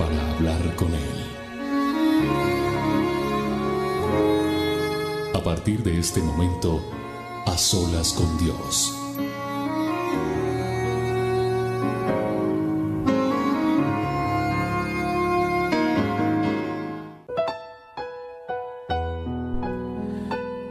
para 0.00 0.30
hablar 0.32 0.76
con 0.76 0.88
Él. 0.94 1.00
A 5.34 5.42
partir 5.44 5.82
de 5.82 5.98
este 5.98 6.22
momento, 6.22 6.82
a 7.44 7.58
solas 7.58 8.14
con 8.14 8.38
Dios. 8.38 8.96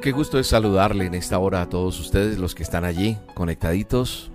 Qué 0.01 0.11
gusto 0.11 0.39
es 0.39 0.48
saludarle 0.48 1.05
en 1.05 1.13
esta 1.13 1.37
hora 1.37 1.61
a 1.61 1.70
todos 1.70 1.99
ustedes, 1.99 2.39
los 2.39 2.55
que 2.55 2.63
están 2.63 2.84
allí, 2.84 3.20
conectaditos, 3.35 4.31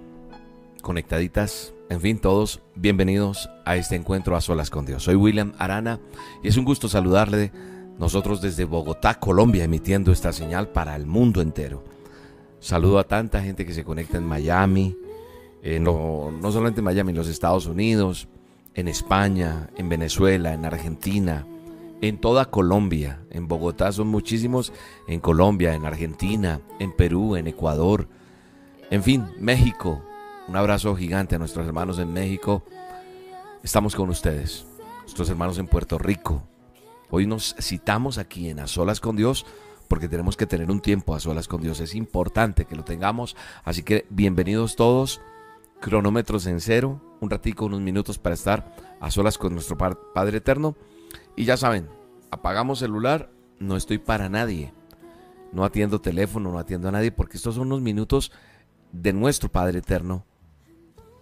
conectaditas, 0.82 1.73
en 1.90 2.00
fin, 2.00 2.18
todos 2.18 2.60
bienvenidos 2.74 3.50
a 3.64 3.76
este 3.76 3.94
encuentro 3.94 4.36
a 4.36 4.40
solas 4.40 4.70
con 4.70 4.86
Dios. 4.86 5.02
Soy 5.02 5.14
William 5.16 5.52
Arana 5.58 6.00
y 6.42 6.48
es 6.48 6.56
un 6.56 6.64
gusto 6.64 6.88
saludarle 6.88 7.52
nosotros 7.98 8.40
desde 8.40 8.64
Bogotá, 8.64 9.20
Colombia, 9.20 9.64
emitiendo 9.64 10.10
esta 10.10 10.32
señal 10.32 10.68
para 10.68 10.96
el 10.96 11.06
mundo 11.06 11.41
entero. 11.41 11.84
Saludo 12.58 12.98
a 12.98 13.04
tanta 13.04 13.42
gente 13.42 13.66
que 13.66 13.74
se 13.74 13.84
conecta 13.84 14.16
en 14.16 14.24
Miami, 14.24 14.96
no, 15.80 16.30
no 16.30 16.52
solamente 16.52 16.80
en 16.80 16.84
Miami, 16.84 17.10
en 17.10 17.16
los 17.16 17.28
Estados 17.28 17.66
Unidos, 17.66 18.28
en 18.74 18.88
España, 18.88 19.70
en 19.76 19.88
Venezuela, 19.88 20.54
en 20.54 20.64
Argentina, 20.64 21.46
en 22.00 22.19
toda 22.19 22.46
Colombia. 22.46 23.20
En 23.30 23.46
Bogotá 23.46 23.92
son 23.92 24.08
muchísimos, 24.08 24.72
en 25.06 25.20
Colombia, 25.20 25.74
en 25.74 25.84
Argentina, 25.84 26.60
en 26.78 26.92
Perú, 26.92 27.36
en 27.36 27.46
Ecuador, 27.46 28.08
en 28.91 29.02
fin, 29.02 29.26
México. 29.38 30.02
Un 30.47 30.56
abrazo 30.56 30.95
gigante 30.95 31.37
a 31.37 31.39
nuestros 31.39 31.67
hermanos 31.67 31.98
en 31.98 32.12
México. 32.12 32.62
Estamos 33.62 33.97
con 33.97 34.11
ustedes, 34.11 34.67
nuestros 35.00 35.31
hermanos 35.31 35.56
en 35.56 35.67
Puerto 35.67 35.97
Rico. 35.97 36.42
Hoy 37.09 37.27
nos 37.27 37.56
citamos 37.59 38.19
aquí 38.19 38.50
en 38.50 38.61
A 38.61 38.67
Solas 38.67 39.00
con 39.00 39.17
Dios 39.17 39.47
porque 39.89 40.06
tenemos 40.06 40.37
que 40.37 40.47
tener 40.47 40.70
un 40.70 40.81
tiempo 40.81 41.15
a 41.15 41.20
solas 41.20 41.48
con 41.48 41.62
Dios. 41.62 41.81
Es 41.81 41.95
importante 41.95 42.67
que 42.67 42.77
lo 42.77 42.84
tengamos. 42.84 43.37
Así 43.65 43.83
que 43.83 44.06
bienvenidos 44.11 44.77
todos. 44.77 45.22
Cronómetros 45.81 46.47
en 46.47 46.61
cero. 46.61 47.00
Un 47.20 47.31
ratico, 47.31 47.65
unos 47.65 47.81
minutos 47.81 48.19
para 48.19 48.34
estar 48.34 48.75
a 49.00 49.11
solas 49.11 49.39
con 49.39 49.55
nuestro 49.55 49.78
Padre 49.78 50.39
Eterno. 50.39 50.77
Y 51.37 51.47
ya 51.47 51.56
saben, 51.56 51.89
apagamos 52.31 52.81
celular, 52.81 53.31
no 53.61 53.77
estoy 53.77 53.97
para 53.97 54.28
nadie. 54.28 54.75
No 55.53 55.65
atiendo 55.65 56.03
teléfono, 56.03 56.53
no 56.53 56.59
atiendo 56.59 56.89
a 56.89 56.92
nadie, 56.92 57.12
porque 57.12 57.39
estos 57.39 57.55
son 57.55 57.69
unos 57.69 57.81
minutos 57.81 58.31
de 58.92 59.15
nuestro 59.15 59.50
Padre 59.50 59.78
Eterno 59.78 60.27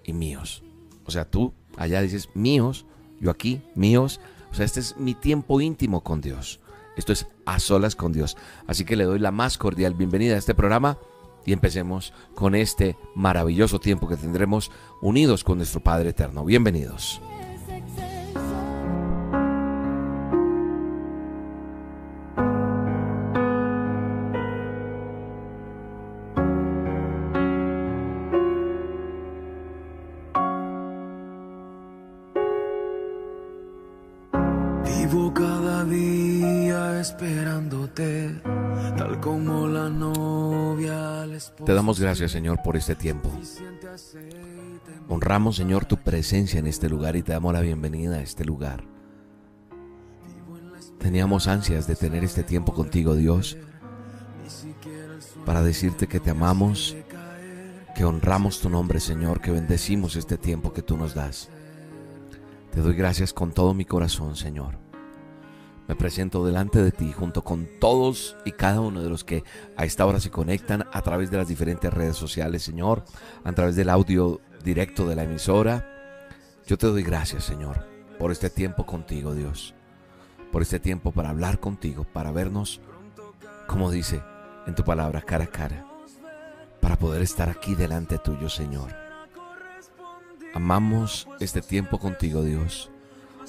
y 0.04 0.12
míos. 0.12 0.62
O 1.04 1.10
sea, 1.10 1.24
tú 1.24 1.52
allá 1.76 2.00
dices 2.02 2.28
míos, 2.34 2.86
yo 3.20 3.30
aquí, 3.30 3.62
míos. 3.74 4.20
O 4.50 4.54
sea, 4.54 4.64
este 4.64 4.80
es 4.80 4.96
mi 4.96 5.14
tiempo 5.14 5.60
íntimo 5.60 6.02
con 6.02 6.20
Dios. 6.20 6.60
Esto 6.96 7.12
es 7.12 7.26
a 7.46 7.58
solas 7.58 7.96
con 7.96 8.12
Dios. 8.12 8.36
Así 8.66 8.84
que 8.84 8.96
le 8.96 9.04
doy 9.04 9.18
la 9.18 9.30
más 9.30 9.56
cordial 9.58 9.94
bienvenida 9.94 10.34
a 10.34 10.38
este 10.38 10.54
programa 10.54 10.98
y 11.44 11.52
empecemos 11.52 12.12
con 12.34 12.54
este 12.54 12.96
maravilloso 13.14 13.80
tiempo 13.80 14.08
que 14.08 14.16
tendremos 14.16 14.70
unidos 15.00 15.42
con 15.44 15.58
nuestro 15.58 15.80
Padre 15.80 16.10
Eterno. 16.10 16.44
Bienvenidos. 16.44 17.20
Te 41.64 41.74
damos 41.74 41.98
gracias, 41.98 42.30
Señor, 42.30 42.62
por 42.62 42.76
este 42.76 42.94
tiempo. 42.94 43.30
Honramos, 45.08 45.56
Señor, 45.56 45.86
tu 45.86 45.96
presencia 45.96 46.60
en 46.60 46.66
este 46.66 46.88
lugar 46.88 47.16
y 47.16 47.22
te 47.22 47.32
damos 47.32 47.52
la 47.52 47.60
bienvenida 47.60 48.16
a 48.16 48.22
este 48.22 48.44
lugar. 48.44 48.84
Teníamos 50.98 51.48
ansias 51.48 51.86
de 51.86 51.96
tener 51.96 52.22
este 52.22 52.44
tiempo 52.44 52.72
contigo, 52.72 53.16
Dios, 53.16 53.56
para 55.44 55.62
decirte 55.62 56.06
que 56.06 56.20
te 56.20 56.30
amamos, 56.30 56.96
que 57.96 58.04
honramos 58.04 58.60
tu 58.60 58.70
nombre, 58.70 59.00
Señor, 59.00 59.40
que 59.40 59.50
bendecimos 59.50 60.14
este 60.14 60.38
tiempo 60.38 60.72
que 60.72 60.82
tú 60.82 60.96
nos 60.96 61.14
das. 61.14 61.48
Te 62.70 62.80
doy 62.80 62.94
gracias 62.94 63.32
con 63.32 63.52
todo 63.52 63.74
mi 63.74 63.84
corazón, 63.84 64.36
Señor. 64.36 64.81
Me 65.92 65.96
presento 65.96 66.42
delante 66.42 66.82
de 66.82 66.90
ti 66.90 67.12
junto 67.12 67.44
con 67.44 67.68
todos 67.78 68.34
y 68.46 68.52
cada 68.52 68.80
uno 68.80 69.02
de 69.02 69.10
los 69.10 69.24
que 69.24 69.44
a 69.76 69.84
esta 69.84 70.06
hora 70.06 70.20
se 70.20 70.30
conectan 70.30 70.86
a 70.90 71.02
través 71.02 71.30
de 71.30 71.36
las 71.36 71.48
diferentes 71.48 71.92
redes 71.92 72.16
sociales, 72.16 72.62
Señor, 72.62 73.04
a 73.44 73.52
través 73.52 73.76
del 73.76 73.90
audio 73.90 74.40
directo 74.64 75.06
de 75.06 75.16
la 75.16 75.24
emisora. 75.24 75.86
Yo 76.66 76.78
te 76.78 76.86
doy 76.86 77.02
gracias, 77.02 77.44
Señor, 77.44 77.86
por 78.18 78.32
este 78.32 78.48
tiempo 78.48 78.86
contigo, 78.86 79.34
Dios, 79.34 79.74
por 80.50 80.62
este 80.62 80.80
tiempo 80.80 81.12
para 81.12 81.28
hablar 81.28 81.60
contigo, 81.60 82.06
para 82.10 82.32
vernos, 82.32 82.80
como 83.66 83.90
dice 83.90 84.22
en 84.66 84.74
tu 84.74 84.84
palabra, 84.84 85.20
cara 85.20 85.44
a 85.44 85.48
cara, 85.48 85.86
para 86.80 86.96
poder 86.96 87.20
estar 87.20 87.50
aquí 87.50 87.74
delante 87.74 88.16
tuyo, 88.16 88.48
Señor. 88.48 88.96
Amamos 90.54 91.28
este 91.38 91.60
tiempo 91.60 91.98
contigo, 91.98 92.42
Dios. 92.42 92.90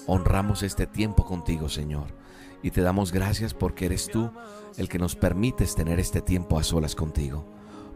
Honramos 0.08 0.62
este 0.62 0.86
tiempo 0.88 1.24
contigo, 1.24 1.70
Señor 1.70 2.22
y 2.64 2.72
te 2.72 2.82
damos 2.82 3.12
gracias 3.12 3.54
porque 3.54 3.86
eres 3.86 4.08
tú 4.08 4.32
el 4.78 4.90
que 4.90 4.98
nos 4.98 5.16
permites 5.16 5.76
tener 5.76 6.00
este 6.00 6.22
tiempo 6.22 6.58
a 6.58 6.64
solas 6.64 6.96
contigo. 6.96 7.46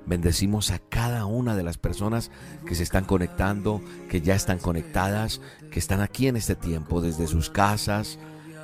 Bendecimos 0.05 0.71
a 0.71 0.79
cada 0.79 1.25
una 1.25 1.55
de 1.55 1.63
las 1.63 1.77
personas 1.77 2.31
que 2.65 2.75
se 2.75 2.83
están 2.83 3.05
conectando, 3.05 3.81
que 4.09 4.21
ya 4.21 4.35
están 4.35 4.59
conectadas, 4.59 5.41
que 5.71 5.79
están 5.79 6.01
aquí 6.01 6.27
en 6.27 6.35
este 6.35 6.55
tiempo 6.55 7.01
desde 7.01 7.27
sus 7.27 7.49
casas, 7.49 8.19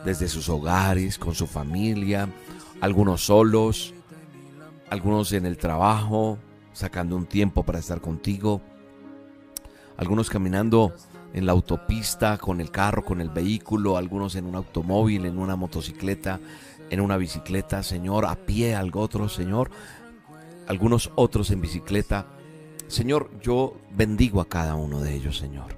desde 0.06 0.28
sus 0.28 0.50
hogares, 0.50 1.18
con 1.18 1.36
su 1.36 1.48
familia, 1.48 2.30
algunos 2.82 3.26
solos, 3.26 3.94
algunos 4.90 5.32
en 5.34 5.46
el 5.46 5.58
trabajo, 5.58 6.38
sacando 6.74 7.16
un 7.16 7.26
tiempo 7.26 7.64
para 7.64 7.80
estar 7.80 8.02
contigo, 8.02 8.62
algunos 9.98 10.30
caminando 10.30 10.94
en 11.34 11.46
la 11.48 11.52
autopista, 11.52 12.38
con 12.38 12.62
el 12.62 12.70
carro, 12.70 13.04
con 13.04 13.20
el 13.20 13.30
vehículo, 13.30 13.98
algunos 13.98 14.36
en 14.36 14.46
un 14.46 14.56
automóvil, 14.56 15.26
en 15.26 15.40
una 15.40 15.56
motocicleta, 15.56 16.40
en 16.90 17.02
una 17.02 17.18
bicicleta, 17.18 17.82
Señor, 17.82 18.26
a 18.26 18.36
pie, 18.36 18.76
algo 18.76 19.02
otro, 19.02 19.28
Señor, 19.28 19.72
algunos 20.68 21.12
otros 21.16 21.50
en 21.50 21.62
bicicleta. 21.62 22.28
Señor, 22.88 23.32
yo 23.42 23.76
bendigo 23.92 24.42
a 24.42 24.48
cada 24.48 24.76
uno 24.76 25.02
de 25.02 25.16
ellos, 25.16 25.38
Señor, 25.38 25.76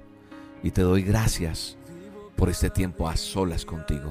y 0.62 0.70
te 0.72 0.82
doy 0.82 1.02
gracias 1.02 1.78
por 2.36 2.50
este 2.50 2.68
tiempo 2.68 3.08
a 3.08 3.16
solas 3.16 3.64
contigo. 3.64 4.10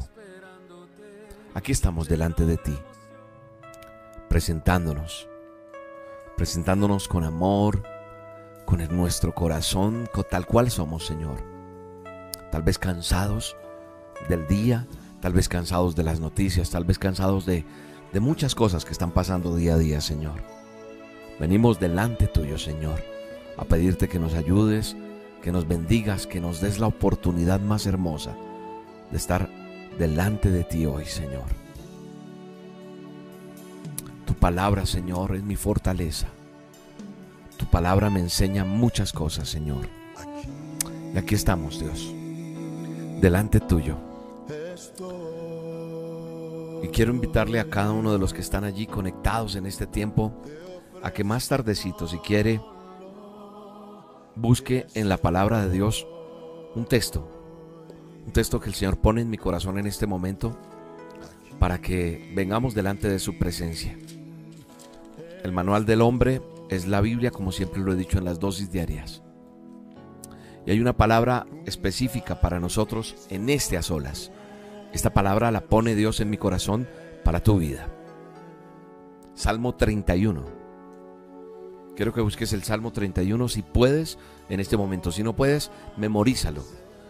Aquí 1.53 1.71
estamos 1.71 2.09
delante 2.09 2.45
de 2.45 2.57
ti, 2.57 2.75
presentándonos, 4.29 5.27
presentándonos 6.35 7.07
con 7.07 7.23
amor, 7.23 7.83
con 8.65 8.85
nuestro 8.95 9.33
corazón 9.33 10.09
tal 10.29 10.45
cual 10.45 10.69
somos, 10.71 11.05
Señor. 11.05 11.43
Tal 12.51 12.63
vez 12.63 12.77
cansados 12.77 13.55
del 14.29 14.47
día, 14.47 14.87
tal 15.21 15.33
vez 15.33 15.47
cansados 15.49 15.95
de 15.95 16.03
las 16.03 16.19
noticias, 16.19 16.69
tal 16.69 16.83
vez 16.83 16.99
cansados 16.99 17.45
de, 17.45 17.65
de 18.13 18.19
muchas 18.19 18.55
cosas 18.55 18.85
que 18.85 18.91
están 18.91 19.11
pasando 19.11 19.55
día 19.55 19.75
a 19.75 19.77
día, 19.77 20.01
Señor. 20.01 20.41
Venimos 21.39 21.79
delante 21.79 22.27
tuyo, 22.27 22.57
Señor, 22.57 23.03
a 23.57 23.65
pedirte 23.65 24.07
que 24.07 24.19
nos 24.19 24.33
ayudes, 24.33 24.95
que 25.41 25.51
nos 25.51 25.67
bendigas, 25.67 26.27
que 26.27 26.39
nos 26.39 26.61
des 26.61 26.79
la 26.79 26.87
oportunidad 26.87 27.59
más 27.59 27.85
hermosa 27.85 28.35
de 29.11 29.17
estar 29.17 29.49
delante 29.99 30.49
de 30.49 30.63
ti 30.63 30.85
hoy, 30.85 31.05
Señor. 31.05 31.45
Tu 34.25 34.33
palabra, 34.33 34.85
Señor, 34.85 35.35
es 35.35 35.43
mi 35.43 35.55
fortaleza. 35.55 36.27
Tu 37.57 37.65
palabra 37.65 38.09
me 38.09 38.19
enseña 38.19 38.65
muchas 38.65 39.13
cosas, 39.13 39.49
Señor. 39.49 39.87
Y 41.13 41.17
aquí 41.17 41.35
estamos, 41.35 41.79
Dios, 41.79 42.13
delante 43.21 43.59
tuyo, 43.59 43.97
Y 46.83 46.87
quiero 46.89 47.13
invitarle 47.13 47.59
a 47.59 47.69
cada 47.69 47.91
uno 47.91 48.11
de 48.11 48.19
los 48.19 48.33
que 48.33 48.41
están 48.41 48.63
allí 48.63 48.85
conectados 48.85 49.55
en 49.55 49.65
este 49.65 49.87
tiempo 49.87 50.33
a 51.01 51.11
que 51.11 51.23
más 51.23 51.47
tardecito, 51.47 52.07
si 52.07 52.17
quiere, 52.19 52.61
busque 54.35 54.85
en 54.93 55.09
la 55.09 55.17
palabra 55.17 55.65
de 55.65 55.71
Dios 55.71 56.05
un 56.75 56.85
texto, 56.85 57.27
un 58.25 58.33
texto 58.33 58.59
que 58.59 58.69
el 58.69 58.75
Señor 58.75 58.97
pone 58.97 59.21
en 59.21 59.29
mi 59.29 59.37
corazón 59.37 59.79
en 59.79 59.87
este 59.87 60.05
momento 60.05 60.57
para 61.59 61.79
que 61.79 62.31
vengamos 62.35 62.75
delante 62.75 63.07
de 63.09 63.19
su 63.19 63.37
presencia. 63.37 63.97
El 65.43 65.51
manual 65.51 65.85
del 65.85 66.01
hombre 66.01 66.41
es 66.69 66.87
la 66.87 67.01
Biblia, 67.01 67.31
como 67.31 67.51
siempre 67.51 67.81
lo 67.81 67.93
he 67.93 67.95
dicho 67.95 68.17
en 68.17 68.25
las 68.25 68.39
dosis 68.39 68.71
diarias. 68.71 69.21
Y 70.65 70.71
hay 70.71 70.79
una 70.79 70.97
palabra 70.97 71.45
específica 71.65 72.41
para 72.41 72.59
nosotros 72.59 73.15
en 73.29 73.49
este 73.49 73.77
a 73.77 73.81
solas. 73.81 74.31
Esta 74.93 75.13
palabra 75.13 75.51
la 75.51 75.61
pone 75.61 75.93
Dios 75.95 76.19
en 76.19 76.29
mi 76.29 76.37
corazón 76.37 76.87
para 77.23 77.43
tu 77.43 77.59
vida. 77.59 77.87
Salmo 79.35 79.75
31. 79.75 80.43
Quiero 81.95 82.13
que 82.13 82.21
busques 82.21 82.51
el 82.53 82.63
Salmo 82.63 82.91
31 82.91 83.47
si 83.47 83.61
puedes 83.61 84.17
en 84.49 84.59
este 84.59 84.77
momento. 84.77 85.11
Si 85.11 85.23
no 85.23 85.35
puedes, 85.35 85.71
memorízalo. 85.97 86.63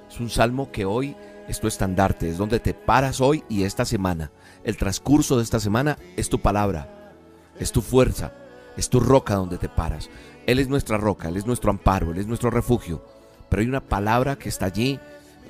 Es 0.09 0.19
un 0.19 0.29
salmo 0.29 0.71
que 0.71 0.85
hoy 0.85 1.15
es 1.47 1.59
tu 1.59 1.67
estandarte, 1.67 2.29
es 2.29 2.37
donde 2.37 2.59
te 2.59 2.73
paras 2.73 3.21
hoy 3.21 3.43
y 3.49 3.63
esta 3.63 3.85
semana. 3.85 4.31
El 4.63 4.77
transcurso 4.77 5.37
de 5.37 5.43
esta 5.43 5.59
semana 5.59 5.97
es 6.17 6.29
tu 6.29 6.39
palabra, 6.39 7.13
es 7.59 7.71
tu 7.71 7.81
fuerza, 7.81 8.33
es 8.77 8.89
tu 8.89 8.99
roca 8.99 9.35
donde 9.35 9.57
te 9.57 9.69
paras. 9.69 10.09
Él 10.45 10.59
es 10.59 10.67
nuestra 10.67 10.97
roca, 10.97 11.29
Él 11.29 11.37
es 11.37 11.45
nuestro 11.45 11.71
amparo, 11.71 12.11
Él 12.11 12.17
es 12.19 12.27
nuestro 12.27 12.49
refugio. 12.49 13.03
Pero 13.49 13.61
hay 13.61 13.67
una 13.67 13.81
palabra 13.81 14.35
que 14.35 14.49
está 14.49 14.65
allí 14.65 14.99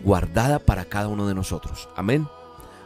guardada 0.04 0.60
para 0.60 0.86
cada 0.86 1.08
uno 1.08 1.28
de 1.28 1.36
nosotros. 1.36 1.90
Amén. 1.96 2.28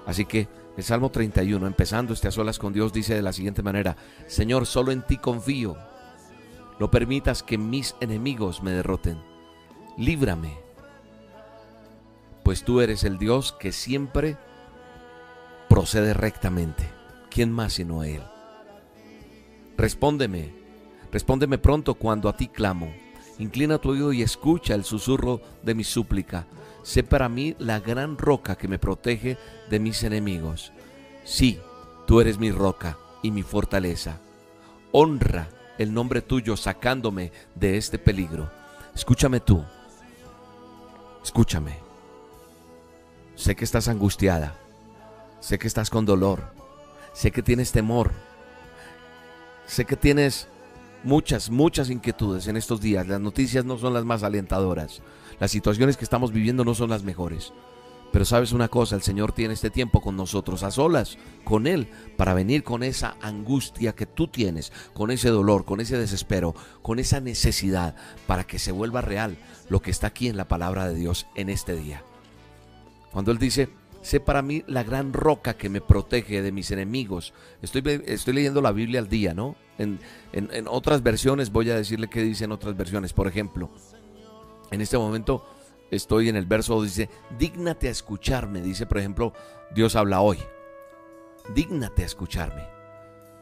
Así 0.05 0.25
que 0.25 0.47
el 0.77 0.83
Salmo 0.83 1.11
31, 1.11 1.67
empezando 1.67 2.13
este 2.13 2.29
a 2.29 2.31
solas 2.31 2.57
con 2.57 2.73
Dios, 2.73 2.93
dice 2.93 3.13
de 3.13 3.21
la 3.21 3.33
siguiente 3.33 3.61
manera, 3.61 3.97
Señor, 4.27 4.65
solo 4.65 4.91
en 4.91 5.01
ti 5.01 5.17
confío. 5.17 5.77
No 6.79 6.89
permitas 6.89 7.43
que 7.43 7.57
mis 7.57 7.95
enemigos 7.99 8.63
me 8.63 8.71
derroten. 8.71 9.21
Líbrame, 9.97 10.57
pues 12.43 12.63
tú 12.63 12.79
eres 12.79 13.03
el 13.03 13.17
Dios 13.17 13.51
que 13.51 13.71
siempre 13.71 14.37
procede 15.67 16.13
rectamente. 16.13 16.89
¿Quién 17.29 17.51
más 17.51 17.73
sino 17.73 18.03
Él? 18.03 18.23
Respóndeme, 19.79 20.51
respóndeme 21.09 21.57
pronto 21.57 21.93
cuando 21.93 22.27
a 22.27 22.35
ti 22.35 22.49
clamo. 22.49 22.93
Inclina 23.37 23.77
tu 23.77 23.91
oído 23.91 24.11
y 24.11 24.21
escucha 24.21 24.75
el 24.75 24.83
susurro 24.83 25.39
de 25.63 25.73
mi 25.73 25.85
súplica. 25.85 26.47
Sé 26.83 27.01
para 27.01 27.29
mí 27.29 27.55
la 27.59 27.79
gran 27.79 28.17
roca 28.17 28.57
que 28.57 28.67
me 28.67 28.77
protege 28.77 29.37
de 29.69 29.79
mis 29.79 30.03
enemigos. 30.03 30.73
Sí, 31.23 31.61
tú 32.05 32.19
eres 32.19 32.39
mi 32.39 32.51
roca 32.51 32.97
y 33.23 33.31
mi 33.31 33.41
fortaleza. 33.41 34.19
Honra 34.91 35.47
el 35.77 35.93
nombre 35.93 36.21
tuyo 36.21 36.57
sacándome 36.57 37.31
de 37.55 37.77
este 37.77 37.97
peligro. 37.97 38.51
Escúchame 38.93 39.39
tú. 39.39 39.63
Escúchame. 41.23 41.77
Sé 43.33 43.55
que 43.55 43.63
estás 43.63 43.87
angustiada. 43.87 44.57
Sé 45.39 45.57
que 45.57 45.67
estás 45.67 45.89
con 45.89 46.05
dolor. 46.05 46.51
Sé 47.13 47.31
que 47.31 47.41
tienes 47.41 47.71
temor. 47.71 48.11
Sé 49.69 49.85
que 49.85 49.95
tienes 49.95 50.47
muchas, 51.03 51.51
muchas 51.51 51.91
inquietudes 51.91 52.47
en 52.47 52.57
estos 52.57 52.81
días. 52.81 53.07
Las 53.07 53.21
noticias 53.21 53.65
no 53.65 53.77
son 53.77 53.93
las 53.93 54.03
más 54.03 54.23
alentadoras. 54.23 55.03
Las 55.39 55.51
situaciones 55.51 55.95
que 55.95 56.03
estamos 56.03 56.31
viviendo 56.31 56.65
no 56.65 56.73
son 56.73 56.89
las 56.89 57.03
mejores. 57.03 57.53
Pero 58.11 58.25
sabes 58.25 58.51
una 58.51 58.67
cosa, 58.67 58.95
el 58.95 59.03
Señor 59.03 59.31
tiene 59.31 59.53
este 59.53 59.69
tiempo 59.69 60.01
con 60.01 60.17
nosotros, 60.17 60.63
a 60.63 60.71
solas, 60.71 61.19
con 61.43 61.67
Él, 61.67 61.87
para 62.17 62.33
venir 62.33 62.63
con 62.63 62.81
esa 62.81 63.15
angustia 63.21 63.93
que 63.93 64.07
tú 64.07 64.27
tienes, 64.27 64.73
con 64.95 65.11
ese 65.11 65.29
dolor, 65.29 65.65
con 65.65 65.79
ese 65.81 65.99
desespero, 65.99 66.55
con 66.81 66.97
esa 66.97 67.19
necesidad, 67.19 67.95
para 68.25 68.45
que 68.45 68.57
se 68.57 68.71
vuelva 68.71 69.01
real 69.01 69.37
lo 69.69 69.83
que 69.83 69.91
está 69.91 70.07
aquí 70.07 70.29
en 70.29 70.37
la 70.37 70.47
palabra 70.47 70.87
de 70.87 70.95
Dios 70.95 71.27
en 71.35 71.47
este 71.47 71.75
día. 71.75 72.01
Cuando 73.11 73.31
Él 73.31 73.37
dice, 73.37 73.69
sé 74.01 74.19
para 74.19 74.41
mí 74.41 74.63
la 74.67 74.83
gran 74.83 75.13
roca 75.13 75.55
que 75.55 75.69
me 75.69 75.81
protege 75.81 76.41
de 76.41 76.51
mis 76.51 76.71
enemigos. 76.71 77.33
Estoy, 77.61 77.81
leyendo 78.33 78.61
la 78.61 78.71
Biblia 78.71 78.99
al 78.99 79.09
día, 79.09 79.33
¿no? 79.33 79.55
En, 79.77 79.99
otras 80.67 81.03
versiones 81.03 81.51
voy 81.51 81.69
a 81.69 81.75
decirle 81.75 82.09
qué 82.09 82.21
dicen 82.21 82.51
otras 82.51 82.75
versiones. 82.75 83.13
Por 83.13 83.27
ejemplo, 83.27 83.69
en 84.71 84.81
este 84.81 84.97
momento 84.97 85.45
estoy 85.91 86.29
en 86.29 86.35
el 86.35 86.45
verso 86.45 86.81
dice, 86.83 87.09
dígnate 87.37 87.87
a 87.87 87.91
escucharme, 87.91 88.61
dice 88.61 88.85
por 88.85 88.99
ejemplo, 88.99 89.33
Dios 89.73 89.95
habla 89.95 90.21
hoy. 90.21 90.39
Dígnate 91.53 92.03
a 92.03 92.05
escucharme. 92.05 92.67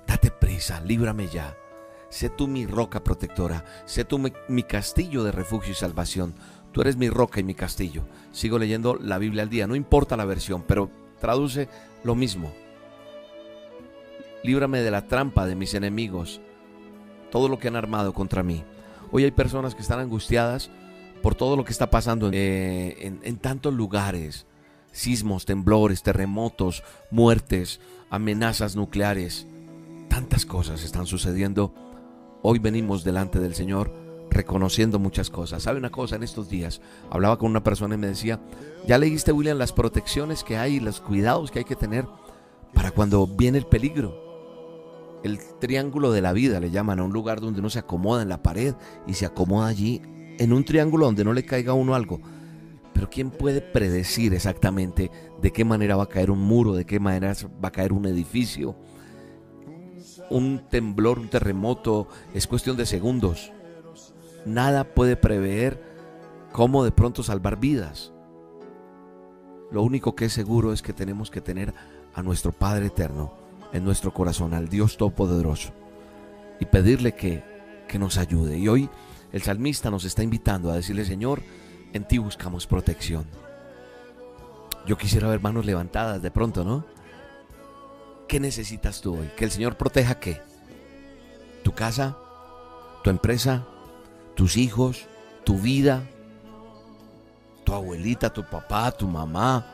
Date 0.06 0.31
prisa, 0.31 0.80
líbrame 0.81 1.27
ya. 1.27 1.57
Sé 2.09 2.30
tú 2.30 2.48
mi 2.48 2.65
roca 2.65 3.04
protectora, 3.04 3.65
sé 3.86 4.06
tú 4.06 4.18
mi, 4.48 4.63
castillo 4.63 5.24
de 5.24 5.33
refugio 5.33 5.71
y 5.74 5.75
salvación. 5.75 6.36
Tú 6.77 6.81
eres 6.81 6.95
mi 6.95 7.09
roca 7.09 7.39
y 7.39 7.44
mi 7.44 7.56
castillo. 7.56 8.03
Sigo 8.31 8.59
leyendo 8.59 9.00
la 9.01 9.18
Biblia 9.18 9.41
al 9.41 9.50
día, 9.50 9.65
no 9.65 9.75
importa 9.75 10.15
la 10.15 10.25
versión, 10.25 10.63
pero 10.68 10.91
traduce 11.19 11.69
lo 12.03 12.13
mismo. 12.13 12.53
Líbrame 14.44 14.83
de 14.83 14.91
la 14.91 15.07
trampa 15.07 15.47
de 15.47 15.56
mis 15.56 15.74
enemigos, 15.74 16.39
todo 17.31 17.50
lo 17.50 17.57
que 17.57 17.68
han 17.68 17.77
armado 17.77 18.13
contra 18.13 18.44
mí. 18.44 18.63
Hoy 19.12 19.24
hay 19.24 19.31
personas 19.31 19.74
que 19.74 19.81
están 19.81 19.97
angustiadas 19.97 20.69
por 21.24 21.33
todo 21.33 21.56
lo 21.56 21.65
que 21.65 21.71
está 21.71 21.89
pasando 21.89 22.29
eh, 22.31 22.95
en, 23.00 23.21
en 23.23 23.38
tantos 23.38 23.73
lugares. 23.73 24.45
Sismos, 24.91 25.45
temblores, 25.45 26.03
terremotos, 26.03 26.83
muertes, 27.09 27.80
amenazas 28.12 28.75
nucleares. 28.75 29.47
Tantas 30.09 30.45
cosas 30.45 30.83
están 30.83 31.07
sucediendo. 31.07 31.73
Hoy 32.44 32.59
venimos 32.59 33.03
delante 33.03 33.39
del 33.39 33.56
Señor 33.56 34.06
reconociendo 34.37 34.99
muchas 34.99 35.29
cosas. 35.29 35.63
¿Sabe 35.63 35.79
una 35.79 35.89
cosa? 35.89 36.15
En 36.15 36.23
estos 36.23 36.47
días 36.47 36.79
hablaba 37.09 37.37
con 37.37 37.49
una 37.49 37.63
persona 37.63 37.95
y 37.95 37.97
me 37.97 38.07
decía, 38.07 38.39
¿ya 38.87 38.97
leíste, 38.97 39.31
William, 39.31 39.57
las 39.57 39.73
protecciones 39.73 40.43
que 40.43 40.57
hay, 40.57 40.79
los 40.79 41.01
cuidados 41.01 41.51
que 41.51 41.59
hay 41.59 41.65
que 41.65 41.75
tener 41.75 42.05
para 42.73 42.91
cuando 42.91 43.27
viene 43.27 43.57
el 43.57 43.65
peligro? 43.65 44.15
El 45.23 45.39
triángulo 45.59 46.11
de 46.11 46.21
la 46.21 46.33
vida 46.33 46.59
le 46.59 46.69
llaman 46.69 46.99
a 46.99 47.03
un 47.03 47.11
lugar 47.11 47.41
donde 47.41 47.59
uno 47.59 47.71
se 47.71 47.79
acomoda 47.79 48.21
en 48.21 48.29
la 48.29 48.43
pared 48.43 48.75
y 49.07 49.15
se 49.15 49.25
acomoda 49.25 49.67
allí 49.67 50.01
en 50.37 50.53
un 50.53 50.63
triángulo 50.63 51.07
donde 51.07 51.25
no 51.25 51.33
le 51.33 51.43
caiga 51.43 51.71
a 51.71 51.75
uno 51.75 51.95
algo. 51.95 52.21
Pero 52.93 53.09
¿quién 53.09 53.31
puede 53.31 53.61
predecir 53.61 54.35
exactamente 54.35 55.09
de 55.41 55.51
qué 55.51 55.65
manera 55.65 55.95
va 55.95 56.03
a 56.03 56.09
caer 56.09 56.29
un 56.29 56.39
muro, 56.39 56.73
de 56.73 56.85
qué 56.85 56.99
manera 56.99 57.33
va 57.63 57.69
a 57.69 57.71
caer 57.71 57.91
un 57.91 58.06
edificio? 58.06 58.75
Un 60.29 60.61
temblor, 60.69 61.17
un 61.17 61.29
terremoto, 61.29 62.07
es 62.35 62.45
cuestión 62.45 62.77
de 62.77 62.85
segundos. 62.85 63.51
Nada 64.47 64.85
puede 64.85 65.18
prever 65.18 65.83
cómo 66.54 66.85
de 66.85 66.92
pronto 66.92 67.21
salvar 67.21 67.59
vidas. 67.59 68.13
Lo 69.71 69.83
único 69.83 70.16
que 70.16 70.25
es 70.25 70.33
seguro 70.33 70.71
es 70.71 70.81
que 70.81 70.94
tenemos 70.94 71.30
que 71.30 71.42
tener 71.42 71.73
a 72.13 72.23
nuestro 72.23 72.54
Padre 72.54 72.85
Eterno 72.85 73.33
en 73.73 73.83
nuestro 73.83 74.13
corazón, 74.13 74.54
al 74.54 74.69
Dios 74.69 74.95
Todopoderoso, 74.95 75.73
y 76.61 76.66
pedirle 76.66 77.13
que, 77.13 77.44
que 77.89 77.99
nos 77.99 78.18
ayude. 78.18 78.57
Y 78.57 78.69
hoy 78.69 78.89
el 79.33 79.42
salmista 79.42 79.92
nos 79.92 80.06
está 80.06 80.23
invitando 80.23 80.71
a 80.71 80.75
decirle, 80.77 81.04
Señor, 81.04 81.44
en 81.92 82.07
ti 82.07 82.18
buscamos 82.18 82.68
protección. 82.68 83.25
Yo 84.85 84.97
quisiera 84.97 85.27
ver 85.27 85.42
manos 85.42 85.66
levantadas 85.66 86.21
de 86.21 86.31
pronto, 86.31 86.63
¿no? 86.63 86.85
¿Qué 88.30 88.39
necesitas 88.39 89.01
tú 89.01 89.19
hoy? 89.19 89.30
Que 89.35 89.44
el 89.44 89.51
Señor 89.51 89.75
proteja 89.75 90.21
qué? 90.21 90.42
Tu 91.63 91.73
casa, 91.73 92.18
tu 93.04 93.09
empresa, 93.09 93.68
tus 94.37 94.56
hijos, 94.56 95.07
tu 95.44 95.57
vida, 95.57 96.07
tu 97.65 97.73
abuelita, 97.73 98.31
tu 98.31 98.44
papá, 98.44 98.91
tu 98.91 99.07
mamá. 99.07 99.73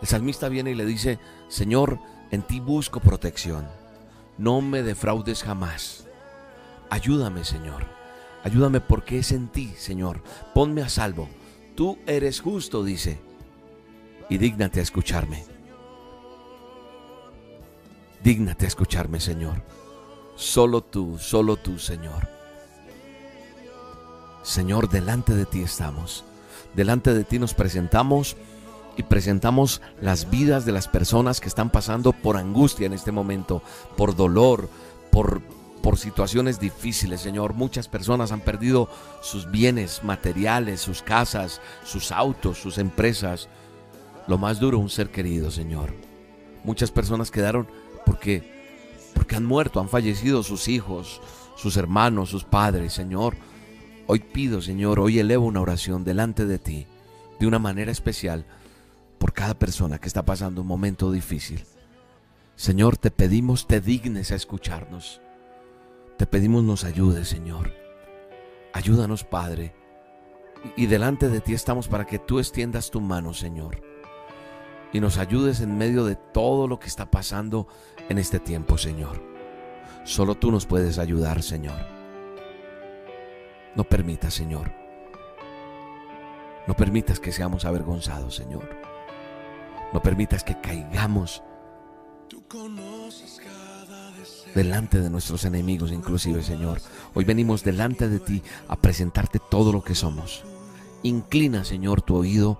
El 0.00 0.06
salmista 0.06 0.48
viene 0.48 0.70
y 0.70 0.76
le 0.76 0.86
dice, 0.86 1.18
Señor, 1.48 1.98
en 2.30 2.42
ti 2.42 2.60
busco 2.60 3.00
protección. 3.00 3.66
No 4.38 4.60
me 4.60 4.84
defraudes 4.84 5.42
jamás. 5.42 6.06
Ayúdame, 6.88 7.44
Señor. 7.44 7.86
Ayúdame 8.44 8.80
porque 8.80 9.18
es 9.18 9.32
en 9.32 9.48
ti, 9.48 9.74
Señor. 9.76 10.22
Ponme 10.54 10.82
a 10.82 10.88
salvo. 10.88 11.28
Tú 11.74 11.98
eres 12.06 12.40
justo, 12.40 12.84
dice. 12.84 13.18
Y 14.30 14.38
dígnate 14.38 14.78
a 14.78 14.84
escucharme. 14.84 15.44
Dígnate 18.22 18.64
a 18.64 18.68
escucharme, 18.68 19.18
Señor. 19.18 19.60
Solo 20.36 20.82
tú, 20.82 21.18
solo 21.18 21.56
tú, 21.56 21.80
Señor. 21.80 22.35
Señor, 24.46 24.88
delante 24.88 25.34
de 25.34 25.44
ti 25.44 25.60
estamos. 25.60 26.24
Delante 26.76 27.12
de 27.12 27.24
ti 27.24 27.40
nos 27.40 27.52
presentamos 27.52 28.36
y 28.96 29.02
presentamos 29.02 29.82
las 30.00 30.30
vidas 30.30 30.64
de 30.64 30.70
las 30.70 30.86
personas 30.86 31.40
que 31.40 31.48
están 31.48 31.68
pasando 31.68 32.12
por 32.12 32.36
angustia 32.36 32.86
en 32.86 32.92
este 32.92 33.10
momento, 33.10 33.60
por 33.96 34.14
dolor, 34.14 34.70
por 35.10 35.42
por 35.82 35.98
situaciones 35.98 36.58
difíciles, 36.58 37.20
Señor. 37.20 37.54
Muchas 37.54 37.86
personas 37.86 38.32
han 38.32 38.40
perdido 38.40 38.88
sus 39.20 39.48
bienes 39.50 40.02
materiales, 40.02 40.80
sus 40.80 41.00
casas, 41.00 41.60
sus 41.84 42.10
autos, 42.10 42.58
sus 42.58 42.78
empresas. 42.78 43.48
Lo 44.26 44.36
más 44.36 44.58
duro, 44.58 44.80
un 44.80 44.90
ser 44.90 45.10
querido, 45.10 45.52
Señor. 45.52 45.92
Muchas 46.64 46.90
personas 46.90 47.30
quedaron 47.30 47.68
porque 48.04 48.52
porque 49.14 49.36
han 49.36 49.44
muerto, 49.44 49.78
han 49.78 49.88
fallecido 49.88 50.42
sus 50.42 50.66
hijos, 50.66 51.20
sus 51.56 51.76
hermanos, 51.76 52.30
sus 52.30 52.42
padres, 52.42 52.92
Señor. 52.92 53.36
Hoy 54.08 54.20
pido, 54.20 54.62
Señor, 54.62 55.00
hoy 55.00 55.18
elevo 55.18 55.46
una 55.46 55.60
oración 55.60 56.04
delante 56.04 56.46
de 56.46 56.60
ti, 56.60 56.86
de 57.40 57.46
una 57.46 57.58
manera 57.58 57.90
especial, 57.90 58.46
por 59.18 59.32
cada 59.32 59.58
persona 59.58 59.98
que 59.98 60.06
está 60.06 60.24
pasando 60.24 60.60
un 60.60 60.68
momento 60.68 61.10
difícil. 61.10 61.64
Señor, 62.54 62.96
te 62.96 63.10
pedimos, 63.10 63.66
te 63.66 63.80
dignes 63.80 64.30
a 64.30 64.36
escucharnos. 64.36 65.20
Te 66.18 66.26
pedimos 66.26 66.62
nos 66.62 66.84
ayudes, 66.84 67.28
Señor. 67.28 67.72
Ayúdanos, 68.72 69.24
Padre. 69.24 69.74
Y 70.76 70.86
delante 70.86 71.28
de 71.28 71.40
ti 71.40 71.52
estamos 71.52 71.88
para 71.88 72.06
que 72.06 72.20
tú 72.20 72.38
extiendas 72.38 72.92
tu 72.92 73.00
mano, 73.00 73.34
Señor. 73.34 73.82
Y 74.92 75.00
nos 75.00 75.18
ayudes 75.18 75.60
en 75.60 75.76
medio 75.76 76.04
de 76.04 76.14
todo 76.14 76.68
lo 76.68 76.78
que 76.78 76.86
está 76.86 77.10
pasando 77.10 77.66
en 78.08 78.18
este 78.18 78.38
tiempo, 78.38 78.78
Señor. 78.78 79.20
Solo 80.04 80.36
tú 80.36 80.52
nos 80.52 80.64
puedes 80.64 80.98
ayudar, 80.98 81.42
Señor. 81.42 81.95
No 83.76 83.84
permitas, 83.84 84.32
Señor. 84.32 84.72
No 86.66 86.74
permitas 86.74 87.20
que 87.20 87.30
seamos 87.30 87.64
avergonzados, 87.64 88.34
Señor. 88.34 88.68
No 89.92 90.02
permitas 90.02 90.42
que 90.42 90.58
caigamos 90.60 91.42
delante 94.54 95.00
de 95.00 95.10
nuestros 95.10 95.44
enemigos, 95.44 95.92
inclusive, 95.92 96.42
Señor. 96.42 96.80
Hoy 97.14 97.24
venimos 97.24 97.62
delante 97.62 98.08
de 98.08 98.18
ti 98.18 98.42
a 98.66 98.76
presentarte 98.76 99.38
todo 99.50 99.72
lo 99.72 99.84
que 99.84 99.94
somos. 99.94 100.44
Inclina, 101.02 101.62
Señor, 101.64 102.00
tu 102.00 102.16
oído 102.16 102.58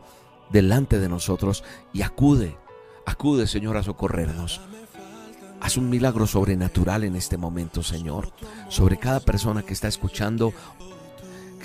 delante 0.50 0.98
de 0.98 1.08
nosotros 1.08 1.64
y 1.94 2.02
acude, 2.02 2.56
acude, 3.06 3.46
Señor, 3.46 3.78
a 3.78 3.82
socorrernos. 3.82 4.60
Haz 5.60 5.78
un 5.78 5.88
milagro 5.88 6.26
sobrenatural 6.26 7.04
en 7.04 7.16
este 7.16 7.38
momento, 7.38 7.82
Señor, 7.82 8.30
sobre 8.68 8.98
cada 8.98 9.20
persona 9.20 9.62
que 9.62 9.72
está 9.72 9.88
escuchando, 9.88 10.52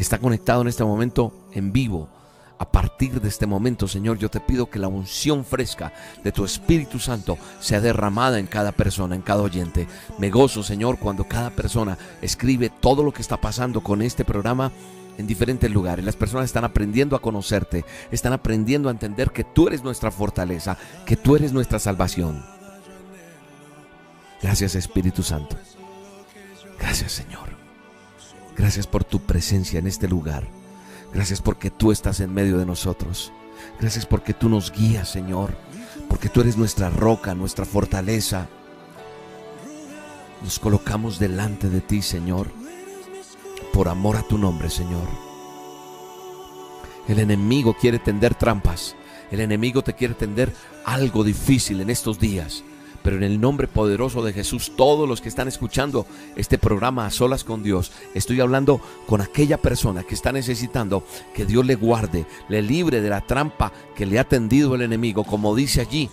está 0.01 0.17
conectado 0.17 0.61
en 0.61 0.67
este 0.67 0.83
momento 0.83 1.33
en 1.53 1.71
vivo. 1.71 2.09
A 2.57 2.71
partir 2.71 3.19
de 3.19 3.27
este 3.27 3.47
momento, 3.47 3.87
Señor, 3.87 4.19
yo 4.19 4.29
te 4.29 4.39
pido 4.39 4.69
que 4.69 4.77
la 4.77 4.87
unción 4.87 5.43
fresca 5.43 5.91
de 6.23 6.31
tu 6.31 6.45
Espíritu 6.45 6.99
Santo 6.99 7.39
sea 7.59 7.81
derramada 7.81 8.37
en 8.37 8.45
cada 8.45 8.71
persona, 8.71 9.15
en 9.15 9.23
cada 9.23 9.41
oyente. 9.41 9.87
Me 10.19 10.29
gozo, 10.29 10.61
Señor, 10.61 10.99
cuando 10.99 11.23
cada 11.23 11.49
persona 11.49 11.97
escribe 12.21 12.69
todo 12.69 13.03
lo 13.03 13.11
que 13.11 13.23
está 13.23 13.37
pasando 13.37 13.81
con 13.81 14.03
este 14.03 14.25
programa 14.25 14.71
en 15.17 15.25
diferentes 15.25 15.71
lugares. 15.71 16.05
Las 16.05 16.15
personas 16.15 16.45
están 16.45 16.63
aprendiendo 16.63 17.15
a 17.15 17.21
conocerte, 17.21 17.83
están 18.11 18.33
aprendiendo 18.33 18.89
a 18.89 18.91
entender 18.91 19.31
que 19.31 19.43
tú 19.43 19.67
eres 19.67 19.83
nuestra 19.83 20.11
fortaleza, 20.11 20.77
que 21.05 21.15
tú 21.15 21.35
eres 21.35 21.53
nuestra 21.53 21.79
salvación. 21.79 22.45
Gracias 24.41 24.75
Espíritu 24.75 25.23
Santo. 25.23 25.57
Gracias 26.79 27.11
Señor. 27.11 27.50
Gracias 28.57 28.87
por 28.87 29.03
tu 29.03 29.19
presencia 29.19 29.79
en 29.79 29.87
este 29.87 30.07
lugar. 30.07 30.47
Gracias 31.13 31.41
porque 31.41 31.69
tú 31.69 31.91
estás 31.91 32.19
en 32.19 32.33
medio 32.33 32.57
de 32.57 32.65
nosotros. 32.65 33.31
Gracias 33.79 34.05
porque 34.05 34.33
tú 34.33 34.49
nos 34.49 34.71
guías, 34.71 35.09
Señor. 35.09 35.55
Porque 36.07 36.29
tú 36.29 36.41
eres 36.41 36.57
nuestra 36.57 36.89
roca, 36.89 37.33
nuestra 37.35 37.65
fortaleza. 37.65 38.47
Nos 40.43 40.59
colocamos 40.59 41.19
delante 41.19 41.69
de 41.69 41.81
ti, 41.81 42.01
Señor. 42.01 42.47
Por 43.73 43.87
amor 43.87 44.17
a 44.17 44.23
tu 44.23 44.37
nombre, 44.37 44.69
Señor. 44.69 45.07
El 47.07 47.19
enemigo 47.19 47.75
quiere 47.79 47.99
tender 47.99 48.35
trampas. 48.35 48.95
El 49.31 49.39
enemigo 49.39 49.81
te 49.81 49.93
quiere 49.93 50.13
tender 50.13 50.53
algo 50.85 51.23
difícil 51.23 51.81
en 51.81 51.89
estos 51.89 52.19
días. 52.19 52.63
Pero 53.03 53.17
en 53.17 53.23
el 53.23 53.41
nombre 53.41 53.67
poderoso 53.67 54.23
de 54.23 54.33
Jesús, 54.33 54.73
todos 54.75 55.07
los 55.09 55.21
que 55.21 55.29
están 55.29 55.47
escuchando 55.47 56.05
este 56.35 56.57
programa 56.57 57.05
a 57.05 57.11
solas 57.11 57.43
con 57.43 57.63
Dios, 57.63 57.91
estoy 58.13 58.41
hablando 58.41 58.79
con 59.07 59.21
aquella 59.21 59.57
persona 59.57 60.03
que 60.03 60.13
está 60.13 60.31
necesitando 60.31 61.03
que 61.33 61.45
Dios 61.45 61.65
le 61.65 61.75
guarde, 61.75 62.25
le 62.47 62.61
libre 62.61 63.01
de 63.01 63.09
la 63.09 63.21
trampa 63.21 63.71
que 63.95 64.05
le 64.05 64.19
ha 64.19 64.23
tendido 64.23 64.75
el 64.75 64.83
enemigo, 64.83 65.23
como 65.23 65.55
dice 65.55 65.81
allí 65.81 66.09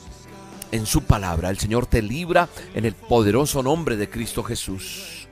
en 0.73 0.87
su 0.87 1.03
palabra. 1.03 1.51
El 1.51 1.59
Señor 1.59 1.87
te 1.87 2.03
libra 2.03 2.49
en 2.75 2.85
el 2.85 2.95
poderoso 2.95 3.63
nombre 3.63 3.97
de 3.97 4.09
Cristo 4.09 4.43
Jesús. 4.43 5.29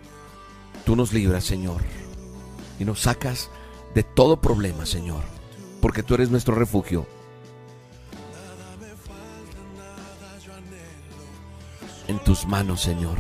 Tú 0.84 0.94
nos 0.94 1.12
libras, 1.12 1.44
Señor, 1.44 1.82
y 2.78 2.84
nos 2.84 3.00
sacas 3.00 3.50
de 3.94 4.02
todo 4.02 4.40
problema, 4.40 4.84
Señor, 4.84 5.22
porque 5.80 6.02
tú 6.02 6.14
eres 6.14 6.30
nuestro 6.30 6.54
refugio 6.54 7.06
en 12.08 12.18
tus 12.18 12.46
manos, 12.46 12.80
Señor. 12.80 13.18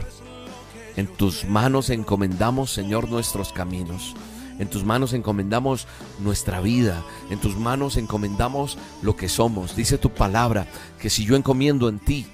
En 0.96 1.06
tus 1.06 1.44
manos 1.44 1.90
encomendamos, 1.90 2.72
Señor, 2.72 3.08
nuestros 3.08 3.52
caminos. 3.52 4.14
En 4.58 4.68
tus 4.68 4.84
manos 4.84 5.12
encomendamos 5.12 5.86
nuestra 6.20 6.60
vida. 6.60 7.02
En 7.30 7.38
tus 7.38 7.56
manos 7.56 7.96
encomendamos 7.96 8.78
lo 9.02 9.14
que 9.16 9.28
somos. 9.28 9.76
Dice 9.76 9.98
tu 9.98 10.10
palabra 10.10 10.66
que 10.98 11.10
si 11.10 11.24
yo 11.24 11.36
encomiendo 11.36 11.88
en 11.88 11.98
ti 11.98 12.26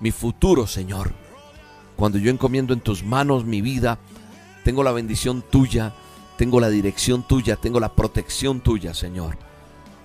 mi 0.00 0.10
futuro, 0.10 0.66
Señor, 0.66 1.12
cuando 1.96 2.18
yo 2.18 2.30
encomiendo 2.30 2.74
en 2.74 2.80
tus 2.80 3.02
manos 3.02 3.44
mi 3.44 3.62
vida, 3.62 3.98
tengo 4.64 4.82
la 4.82 4.92
bendición 4.92 5.42
tuya, 5.42 5.94
tengo 6.36 6.60
la 6.60 6.68
dirección 6.68 7.22
tuya, 7.22 7.56
tengo 7.56 7.80
la 7.80 7.94
protección 7.94 8.60
tuya, 8.60 8.92
Señor. 8.92 9.38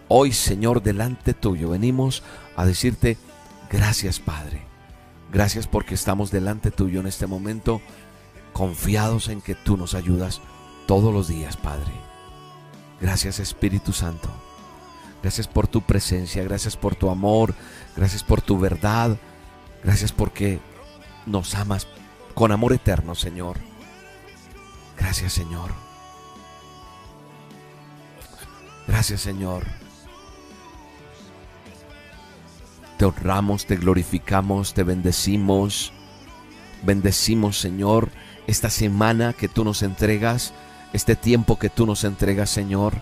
Hoy, 0.08 0.32
Señor, 0.32 0.84
delante 0.84 1.34
tuyo 1.34 1.70
venimos 1.70 2.24
a 2.56 2.66
decirte 2.66 3.18
gracias, 3.70 4.20
Padre. 4.20 4.75
Gracias 5.36 5.68
porque 5.68 5.96
estamos 5.96 6.32
delante 6.32 6.72
tuyo 6.72 7.02
en 7.02 7.08
este 7.08 7.28
momento, 7.28 7.82
confiados 8.54 9.28
en 9.28 9.42
que 9.42 9.54
tú 9.54 9.76
nos 9.76 9.94
ayudas 9.94 10.40
todos 10.88 11.14
los 11.14 11.28
días, 11.28 11.58
Padre. 11.58 11.92
Gracias 13.02 13.40
Espíritu 13.40 13.92
Santo. 13.92 14.30
Gracias 15.22 15.50
por 15.50 15.68
tu 15.68 15.82
presencia, 15.82 16.42
gracias 16.46 16.78
por 16.78 16.96
tu 16.96 17.10
amor, 17.10 17.54
gracias 17.98 18.24
por 18.24 18.42
tu 18.42 18.58
verdad, 18.58 19.18
gracias 19.84 20.14
porque 20.14 20.62
nos 21.26 21.54
amas 21.56 21.86
con 22.34 22.54
amor 22.54 22.72
eterno, 22.72 23.14
Señor. 23.14 23.58
Gracias, 24.98 25.34
Señor. 25.34 25.72
Gracias, 28.88 29.20
Señor. 29.20 29.66
Te 32.98 33.06
honramos, 33.06 33.66
te 33.66 33.76
glorificamos, 33.76 34.74
te 34.74 34.84
bendecimos. 34.84 35.92
Bendecimos, 36.84 37.60
Señor, 37.60 38.10
esta 38.48 38.70
semana 38.70 39.34
que 39.34 39.48
tú 39.48 39.66
nos 39.66 39.82
entregas, 39.82 40.54
este 40.94 41.16
tiempo 41.16 41.60
que 41.60 41.70
tú 41.70 41.86
nos 41.86 42.04
entregas, 42.04 42.50
Señor. 42.50 42.94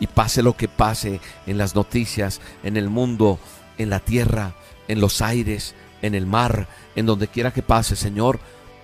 Y 0.00 0.06
pase 0.06 0.42
lo 0.42 0.56
que 0.56 0.68
pase 0.68 1.20
en 1.46 1.58
las 1.58 1.74
noticias, 1.74 2.40
en 2.62 2.76
el 2.76 2.88
mundo, 2.88 3.38
en 3.78 3.90
la 3.90 4.00
tierra, 4.00 4.54
en 4.86 5.00
los 5.00 5.22
aires, 5.22 5.74
en 6.02 6.14
el 6.14 6.26
mar, 6.26 6.68
en 6.96 7.06
donde 7.06 7.28
quiera 7.28 7.52
que 7.52 7.62
pase, 7.62 7.96
Señor. 7.96 8.40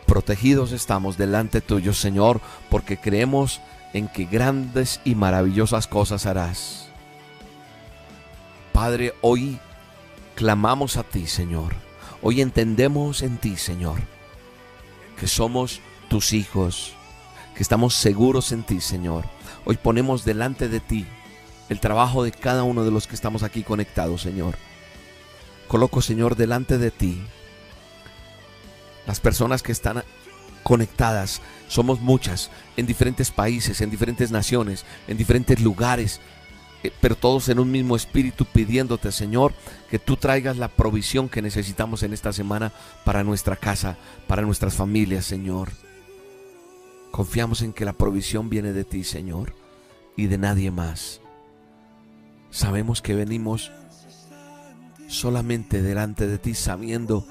Protegidos 0.07 0.73
estamos 0.73 1.17
delante 1.17 1.61
tuyo, 1.61 1.95
Señor, 1.95 2.41
porque 2.69 2.99
creemos 2.99 3.61
en 3.93 4.09
que 4.09 4.25
grandes 4.25 5.01
y 5.05 5.15
maravillosas 5.15 5.87
cosas 5.87 6.27
harás. 6.27 6.89
Padre, 8.73 9.15
hoy 9.21 9.59
clamamos 10.35 10.97
a 10.97 11.03
ti, 11.03 11.27
Señor. 11.27 11.75
Hoy 12.23 12.41
entendemos 12.41 13.23
en 13.23 13.39
ti, 13.39 13.57
Señor, 13.57 14.01
que 15.19 15.27
somos 15.27 15.81
tus 16.09 16.33
hijos, 16.33 16.95
que 17.55 17.63
estamos 17.63 17.95
seguros 17.95 18.53
en 18.53 18.63
ti, 18.63 18.81
Señor. 18.81 19.25
Hoy 19.65 19.77
ponemos 19.77 20.25
delante 20.25 20.69
de 20.69 20.81
ti 20.81 21.07
el 21.69 21.81
trabajo 21.81 22.23
de 22.23 22.33
cada 22.33 22.63
uno 22.63 22.85
de 22.85 22.91
los 22.91 23.07
que 23.07 23.15
estamos 23.15 23.43
aquí 23.43 23.63
conectados, 23.63 24.23
Señor. 24.23 24.57
Coloco, 25.69 26.03
Señor, 26.03 26.37
delante 26.37 26.79
de 26.79 26.91
ti 26.91 27.21
las 29.07 29.21
personas 29.21 29.63
que 29.63 29.73
están 29.73 30.03
conectadas. 30.63 31.43
Somos 31.69 32.01
muchas 32.01 32.51
en 32.77 32.87
diferentes 32.87 33.31
países, 33.31 33.81
en 33.81 33.91
diferentes 33.91 34.31
naciones, 34.31 34.85
en 35.09 35.17
diferentes 35.17 35.61
lugares, 35.61 36.21
pero 37.01 37.17
todos 37.17 37.49
en 37.49 37.59
un 37.59 37.71
mismo 37.71 37.97
espíritu 37.97 38.45
pidiéndote, 38.45 39.13
Señor, 39.13 39.53
que 39.91 39.99
tú 39.99 40.17
traigas 40.17 40.57
la 40.57 40.69
provisión 40.69 41.29
que 41.29 41.43
necesitamos 41.43 42.03
en 42.03 42.13
esta 42.13 42.33
semana 42.33 42.73
para 43.05 43.25
nuestra 43.25 43.57
casa, 43.57 43.97
para 44.27 44.43
nuestras 44.43 44.75
familias, 44.75 45.25
Señor. 45.25 45.71
Confiamos 47.11 47.63
en 47.63 47.73
que 47.73 47.85
la 47.85 47.93
provisión 47.93 48.51
viene 48.51 48.73
de 48.73 48.85
ti, 48.85 49.05
Señor, 49.05 49.55
y 50.17 50.27
de 50.27 50.39
nadie 50.39 50.71
más. 50.71 51.21
Sabemos 52.51 53.03
que 53.03 53.15
venimos 53.15 53.73
solamente 55.09 55.83
delante 55.83 56.27
de 56.27 56.39
ti, 56.39 56.55
sabiendo 56.55 57.27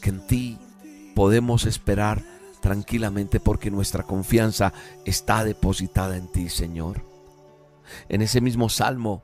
que 0.00 0.10
en 0.10 0.26
ti 0.26 0.58
podemos 1.14 1.66
esperar 1.66 2.22
tranquilamente 2.60 3.40
porque 3.40 3.70
nuestra 3.70 4.02
confianza 4.02 4.72
está 5.04 5.44
depositada 5.44 6.16
en 6.16 6.28
ti, 6.28 6.48
Señor. 6.48 7.07
En 8.08 8.22
ese 8.22 8.40
mismo 8.40 8.68
Salmo 8.68 9.22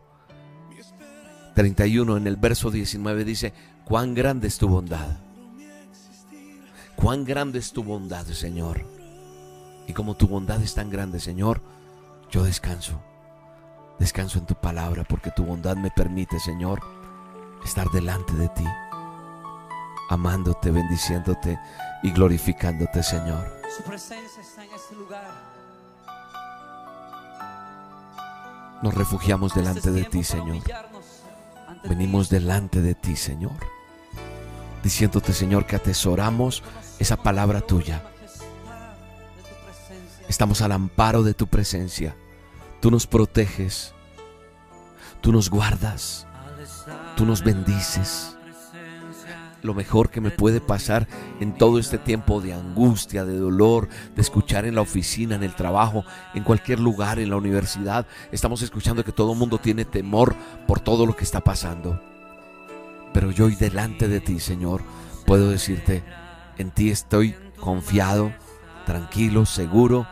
31, 1.55 2.17
en 2.17 2.27
el 2.27 2.37
verso 2.37 2.71
19, 2.71 3.25
dice, 3.25 3.53
cuán 3.85 4.15
grande 4.15 4.49
es 4.49 4.59
tu 4.59 4.69
bondad. 4.69 5.19
cuán 6.97 7.25
grande 7.25 7.59
es 7.59 7.73
tu 7.73 7.83
bondad, 7.83 8.27
Señor. 8.27 8.85
Y 9.87 9.93
como 9.93 10.15
tu 10.17 10.27
bondad 10.27 10.63
es 10.63 10.75
tan 10.75 10.91
grande, 10.91 11.21
Señor, 11.21 11.61
yo 12.31 12.45
descanso. 12.45 13.01
Descanso 13.99 14.39
en 14.39 14.47
tu 14.47 14.55
palabra 14.55 15.05
porque 15.05 15.31
tu 15.31 15.45
bondad 15.45 15.77
me 15.77 15.91
permite, 15.91 16.41
Señor, 16.41 16.81
estar 17.65 17.89
delante 17.91 18.33
de 18.35 18.49
ti, 18.49 18.67
amándote, 20.11 20.71
bendiciéndote 20.71 21.59
y 22.03 22.11
glorificándote, 22.11 23.03
Señor. 23.03 23.61
Su 23.77 23.83
presencia 23.83 24.43
está 24.43 24.65
en 24.65 24.73
este 24.73 24.95
lugar. 24.97 25.55
Nos 28.83 28.95
refugiamos 28.95 29.55
delante 29.55 29.79
Este 29.79 29.91
es 29.91 29.95
de 29.97 30.05
ti, 30.05 30.25
Señor. 30.25 30.63
Venimos 31.85 32.29
delante 32.29 32.81
de 32.81 32.95
ti, 32.95 33.17
Señor. 33.17 33.57
Diciéndote, 34.83 35.33
Señor, 35.33 35.67
que 35.67 35.77
atesoramos 35.77 36.63
esa 36.99 37.17
palabra 37.17 37.61
tuya. 37.61 38.03
Estamos 40.29 40.63
al 40.63 40.73
amparo 40.73 41.23
de 41.23 41.35
tu 41.35 41.47
presencia. 41.47 42.17
Tú 42.81 42.91
nos 42.91 43.07
proteges. 43.07 43.95
Tú 45.21 45.33
nos 45.33 45.49
guardas. 45.51 46.27
Tú 47.17 47.25
nos 47.25 47.43
bendices. 47.43 48.37
Lo 49.65 49.73
mejor 49.73 50.11
que 50.11 50.21
me 50.21 50.31
puede 50.31 50.61
pasar 50.61 51.09
en 51.41 51.57
todo 51.57 51.79
este 51.79 51.97
tiempo 51.97 52.43
de 52.43 52.53
angustia, 52.53 53.25
de 53.25 53.39
dolor, 53.39 53.89
de 54.15 54.21
escuchar 54.21 54.67
en 54.67 54.75
la 54.75 54.83
oficina, 54.83 55.37
en 55.37 55.43
el 55.43 55.55
trabajo, 55.55 56.05
en 56.35 56.45
cualquier 56.45 56.81
lugar, 56.81 57.19
en 57.19 57.31
la 57.31 57.37
universidad, 57.37 58.07
estamos 58.31 58.61
escuchando 58.61 59.03
que 59.05 59.13
todo 59.13 59.33
el 59.33 59.39
mundo 59.39 59.57
tiene 59.57 59.87
temor 59.87 60.37
por 60.69 60.81
todo 60.81 61.07
lo 61.07 61.17
que 61.17 61.25
está 61.25 61.41
pasando. 61.41 61.99
Pero 63.15 63.31
yo 63.31 63.47
hoy 63.47 63.55
delante 63.55 64.07
de 64.07 64.21
ti, 64.21 64.39
Señor, 64.39 64.83
puedo 65.25 65.49
decirte, 65.49 66.05
en 66.59 66.71
ti 66.71 66.91
estoy 66.91 67.35
confiado, 67.59 68.35
tranquilo, 68.85 69.47
seguro, 69.47 70.07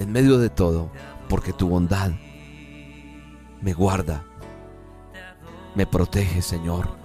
en 0.00 0.10
medio 0.10 0.38
de 0.38 0.50
todo, 0.50 0.90
porque 1.28 1.52
tu 1.52 1.68
bondad 1.68 2.10
me 3.60 3.72
guarda, 3.72 4.24
me 5.76 5.86
protege, 5.86 6.42
Señor, 6.42 7.03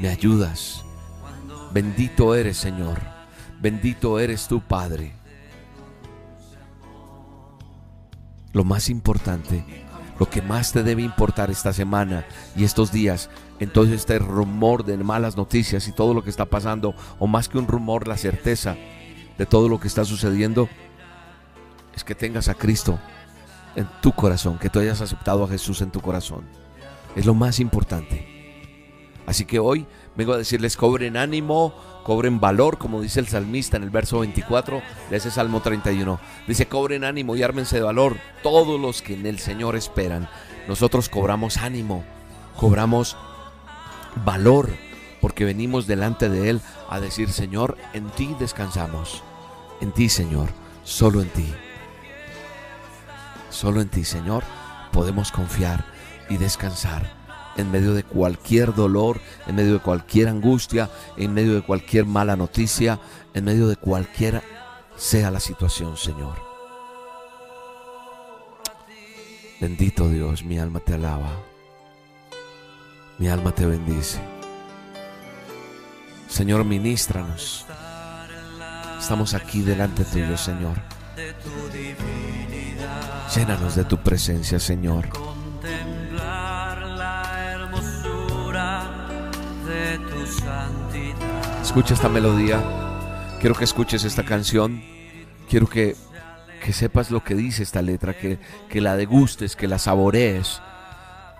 me 0.00 0.08
ayudas. 0.08 0.82
Bendito 1.72 2.34
eres, 2.34 2.56
Señor, 2.56 2.98
bendito 3.60 4.18
eres 4.18 4.48
tu 4.48 4.60
Padre. 4.60 5.12
Lo 8.52 8.64
más 8.64 8.88
importante, 8.90 9.64
lo 10.18 10.28
que 10.28 10.42
más 10.42 10.72
te 10.72 10.82
debe 10.82 11.02
importar 11.02 11.50
esta 11.50 11.72
semana 11.72 12.26
y 12.56 12.64
estos 12.64 12.90
días, 12.90 13.30
en 13.60 13.70
todo 13.70 13.84
este 13.84 14.18
rumor 14.18 14.84
de 14.84 14.96
malas 14.96 15.36
noticias 15.36 15.86
y 15.86 15.92
todo 15.92 16.14
lo 16.14 16.24
que 16.24 16.30
está 16.30 16.46
pasando, 16.46 16.94
o 17.18 17.26
más 17.26 17.48
que 17.48 17.58
un 17.58 17.68
rumor, 17.68 18.08
la 18.08 18.16
certeza 18.16 18.76
de 19.38 19.46
todo 19.46 19.68
lo 19.68 19.78
que 19.78 19.86
está 19.86 20.04
sucediendo, 20.04 20.68
es 21.94 22.02
que 22.02 22.14
tengas 22.14 22.48
a 22.48 22.54
Cristo 22.54 22.98
en 23.76 23.86
tu 24.00 24.12
corazón, 24.12 24.58
que 24.58 24.70
tú 24.70 24.80
hayas 24.80 25.00
aceptado 25.00 25.44
a 25.44 25.48
Jesús 25.48 25.80
en 25.82 25.90
tu 25.90 26.00
corazón. 26.00 26.44
Es 27.14 27.26
lo 27.26 27.34
más 27.34 27.60
importante. 27.60 28.39
Así 29.26 29.44
que 29.44 29.58
hoy 29.58 29.86
vengo 30.16 30.32
a 30.32 30.38
decirles, 30.38 30.76
cobren 30.76 31.16
ánimo, 31.16 31.74
cobren 32.04 32.40
valor, 32.40 32.78
como 32.78 33.00
dice 33.00 33.20
el 33.20 33.28
salmista 33.28 33.76
en 33.76 33.84
el 33.84 33.90
verso 33.90 34.20
24 34.20 34.82
de 35.10 35.16
ese 35.16 35.30
Salmo 35.30 35.60
31. 35.60 36.18
Dice, 36.46 36.66
cobren 36.66 37.04
ánimo 37.04 37.36
y 37.36 37.42
ármense 37.42 37.76
de 37.76 37.82
valor 37.82 38.16
todos 38.42 38.80
los 38.80 39.02
que 39.02 39.14
en 39.14 39.26
el 39.26 39.38
Señor 39.38 39.76
esperan. 39.76 40.28
Nosotros 40.66 41.08
cobramos 41.08 41.58
ánimo, 41.58 42.04
cobramos 42.56 43.16
valor, 44.24 44.70
porque 45.20 45.44
venimos 45.44 45.86
delante 45.86 46.28
de 46.28 46.50
Él 46.50 46.60
a 46.88 47.00
decir, 47.00 47.30
Señor, 47.30 47.76
en 47.92 48.10
ti 48.10 48.34
descansamos. 48.38 49.22
En 49.80 49.92
ti, 49.92 50.08
Señor, 50.08 50.48
solo 50.82 51.22
en 51.22 51.28
ti. 51.28 51.46
Solo 53.50 53.80
en 53.80 53.88
ti, 53.88 54.04
Señor, 54.04 54.44
podemos 54.92 55.32
confiar 55.32 55.84
y 56.28 56.36
descansar 56.36 57.19
en 57.60 57.70
medio 57.70 57.94
de 57.94 58.02
cualquier 58.02 58.74
dolor, 58.74 59.20
en 59.46 59.56
medio 59.56 59.74
de 59.74 59.78
cualquier 59.78 60.28
angustia, 60.28 60.90
en 61.16 61.34
medio 61.34 61.54
de 61.54 61.62
cualquier 61.62 62.06
mala 62.06 62.36
noticia, 62.36 62.98
en 63.34 63.44
medio 63.44 63.68
de 63.68 63.76
cualquiera 63.76 64.42
sea 64.96 65.30
la 65.30 65.40
situación, 65.40 65.96
Señor. 65.96 66.36
Bendito 69.60 70.08
Dios, 70.08 70.44
mi 70.44 70.58
alma 70.58 70.80
te 70.80 70.94
alaba. 70.94 71.30
Mi 73.18 73.28
alma 73.28 73.54
te 73.54 73.66
bendice. 73.66 74.18
Señor, 76.28 76.64
ministranos. 76.64 77.66
Estamos 78.98 79.34
aquí 79.34 79.62
delante 79.62 80.04
tuyo, 80.04 80.36
Señor. 80.36 80.76
Llénanos 83.34 83.74
de 83.74 83.84
tu 83.84 83.98
presencia, 83.98 84.58
Señor. 84.58 85.08
Escucha 91.70 91.94
esta 91.94 92.08
melodía. 92.08 92.60
Quiero 93.38 93.54
que 93.54 93.62
escuches 93.62 94.02
esta 94.02 94.24
canción. 94.24 94.82
Quiero 95.48 95.68
que, 95.68 95.94
que 96.64 96.72
sepas 96.72 97.12
lo 97.12 97.22
que 97.22 97.36
dice 97.36 97.62
esta 97.62 97.80
letra, 97.80 98.18
que, 98.18 98.40
que 98.68 98.80
la 98.80 98.96
degustes, 98.96 99.54
que 99.54 99.68
la 99.68 99.78
saborees 99.78 100.60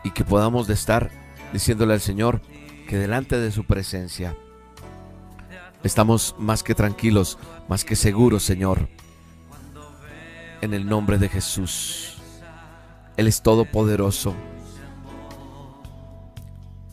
y 0.05 0.13
que 0.13 0.25
podamos 0.25 0.71
estar 0.71 1.11
diciéndole 1.53 1.95
al 1.95 2.01
Señor 2.01 2.43
que 2.89 2.97
delante 2.97 3.41
de 3.41 3.51
su 3.51 3.65
presencia 3.65 4.37
estamos 5.83 6.37
más 6.39 6.63
que 6.63 6.77
tranquilos, 6.77 7.37
más 7.69 7.85
que 7.85 7.97
seguros, 7.97 8.45
Señor. 8.45 8.89
En 10.61 10.75
el 10.75 10.89
nombre 10.89 11.19
de 11.19 11.29
Jesús. 11.29 12.19
Él 13.17 13.27
es 13.27 13.43
todopoderoso. 13.43 14.37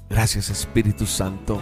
Gracias 0.10 0.50
Espíritu 0.50 1.06
Santo. 1.06 1.62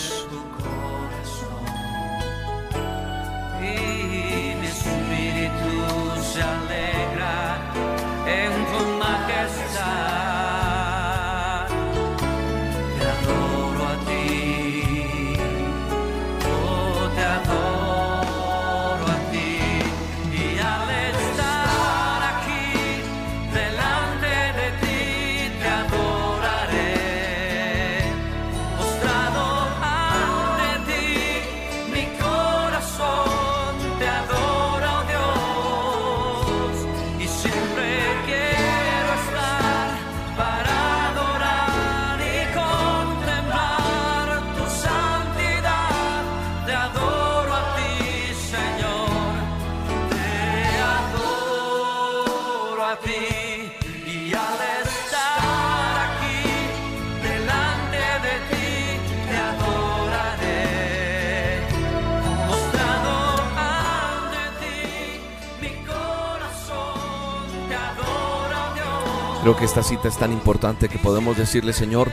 Que 69.57 69.65
esta 69.65 69.83
cita 69.83 70.07
es 70.07 70.17
tan 70.17 70.31
importante 70.31 70.87
que 70.87 70.97
podemos 70.97 71.37
decirle, 71.37 71.73
Señor, 71.73 72.11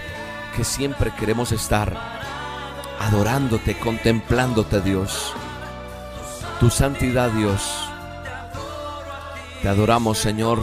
que 0.56 0.64
siempre 0.64 1.14
queremos 1.14 1.50
estar 1.52 1.96
adorándote, 3.00 3.78
contemplándote, 3.78 4.80
Dios. 4.82 5.32
Tu 6.60 6.68
santidad, 6.68 7.30
Dios. 7.30 7.62
Te 9.62 9.68
adoramos, 9.68 10.18
Señor. 10.18 10.58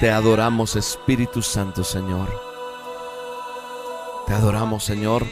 Te 0.00 0.10
adoramos, 0.10 0.74
Espíritu 0.74 1.42
Santo, 1.42 1.84
Señor. 1.84 2.28
Te 4.26 4.32
adoramos, 4.32 4.82
Señor, 4.84 5.24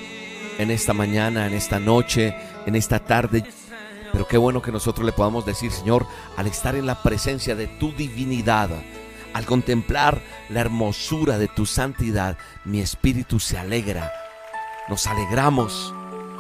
en 0.59 0.71
esta 0.71 0.93
mañana, 0.93 1.47
en 1.47 1.55
esta 1.55 1.81
noche, 1.81 2.37
en 2.67 2.77
esta 2.77 3.01
tarde. 3.01 3.43
Pero 4.13 4.29
qué 4.29 4.37
bueno 4.37 4.63
que 4.63 4.71
nosotros 4.71 5.05
le 5.05 5.13
podamos 5.13 5.45
decir, 5.45 5.73
Señor, 5.73 6.07
al 6.37 6.47
estar 6.47 6.77
en 6.77 6.87
la 6.87 7.03
presencia 7.03 7.57
de 7.57 7.67
tu 7.67 7.91
divinidad, 7.93 8.71
al 9.35 9.45
contemplar 9.45 10.23
la 10.49 10.61
hermosura 10.61 11.37
de 11.39 11.49
tu 11.49 11.67
santidad, 11.67 12.39
mi 12.65 12.81
espíritu 12.81 13.39
se 13.39 13.59
alegra 13.59 14.11
nos 14.89 15.07
alegramos, 15.07 15.95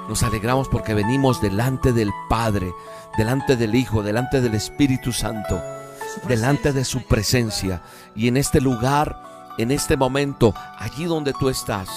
nos 0.08 0.22
alegramos 0.22 0.68
porque 0.68 0.94
venimos 0.94 1.40
delante 1.40 1.92
del 1.92 2.10
Padre, 2.28 2.72
delante 3.16 3.56
del 3.56 3.74
Hijo, 3.74 4.02
delante 4.02 4.40
del 4.40 4.54
Espíritu 4.54 5.12
Santo, 5.12 5.62
delante 6.28 6.72
de 6.72 6.84
su 6.84 7.02
presencia. 7.06 7.82
Y 8.14 8.28
en 8.28 8.36
este 8.36 8.60
lugar, 8.60 9.18
en 9.56 9.70
este 9.70 9.96
momento, 9.96 10.54
allí 10.78 11.04
donde 11.04 11.32
tú 11.32 11.48
estás, 11.48 11.88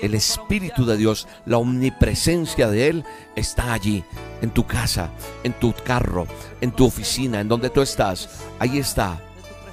el 0.00 0.14
Espíritu 0.14 0.86
de 0.86 0.96
Dios, 0.96 1.26
la 1.44 1.58
omnipresencia 1.58 2.68
de 2.68 2.88
Él 2.88 3.04
está 3.34 3.72
allí, 3.72 4.04
en 4.42 4.50
tu 4.50 4.64
casa, 4.64 5.10
en 5.42 5.54
tu 5.54 5.72
carro, 5.72 6.26
en 6.60 6.70
tu 6.70 6.86
oficina, 6.86 7.40
en 7.40 7.48
donde 7.48 7.70
tú 7.70 7.82
estás. 7.82 8.28
Ahí 8.60 8.78
está, 8.78 9.20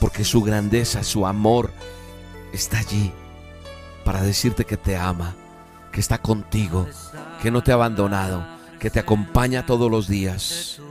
porque 0.04 0.26
su 0.26 0.42
grandeza, 0.42 1.02
su 1.02 1.26
amor 1.26 1.72
está 2.52 2.80
allí 2.80 3.13
para 4.04 4.22
decirte 4.22 4.66
que 4.66 4.76
te 4.76 4.98
ama, 4.98 5.34
que 5.94 6.02
está 6.02 6.18
contigo, 6.18 6.89
que 7.42 7.52
no 7.52 7.63
te 7.63 7.72
ha 7.72 7.76
abandonado, 7.76 8.46
que 8.82 8.89
te 8.89 9.00
acompaña 9.00 9.66
todos 9.66 9.89
los 9.89 10.10
días 10.10 10.82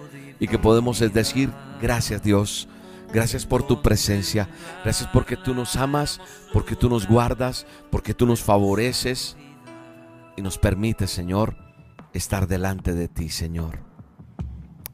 y 0.40 0.48
que 0.48 0.58
podemos 0.58 0.98
decir 0.98 1.52
gracias 1.82 2.22
Dios, 2.22 2.68
gracias 3.12 3.44
por 3.44 3.66
tu 3.66 3.82
presencia, 3.82 4.48
gracias 4.82 5.10
porque 5.12 5.36
tú 5.36 5.52
nos 5.54 5.76
amas, 5.76 6.18
porque 6.50 6.74
tú 6.74 6.88
nos 6.88 7.06
guardas, 7.06 7.66
porque 7.90 8.14
tú 8.14 8.24
nos 8.24 8.40
favoreces 8.40 9.36
y 10.38 10.40
nos 10.40 10.56
permites, 10.56 11.10
Señor, 11.10 11.54
estar 12.14 12.46
delante 12.46 12.94
de 12.94 13.08
ti, 13.08 13.28
Señor. 13.28 13.80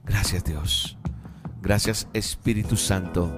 Gracias 0.05 0.43
Dios, 0.43 0.99
gracias 1.63 2.09
Espíritu 2.13 2.77
Santo. 2.77 3.31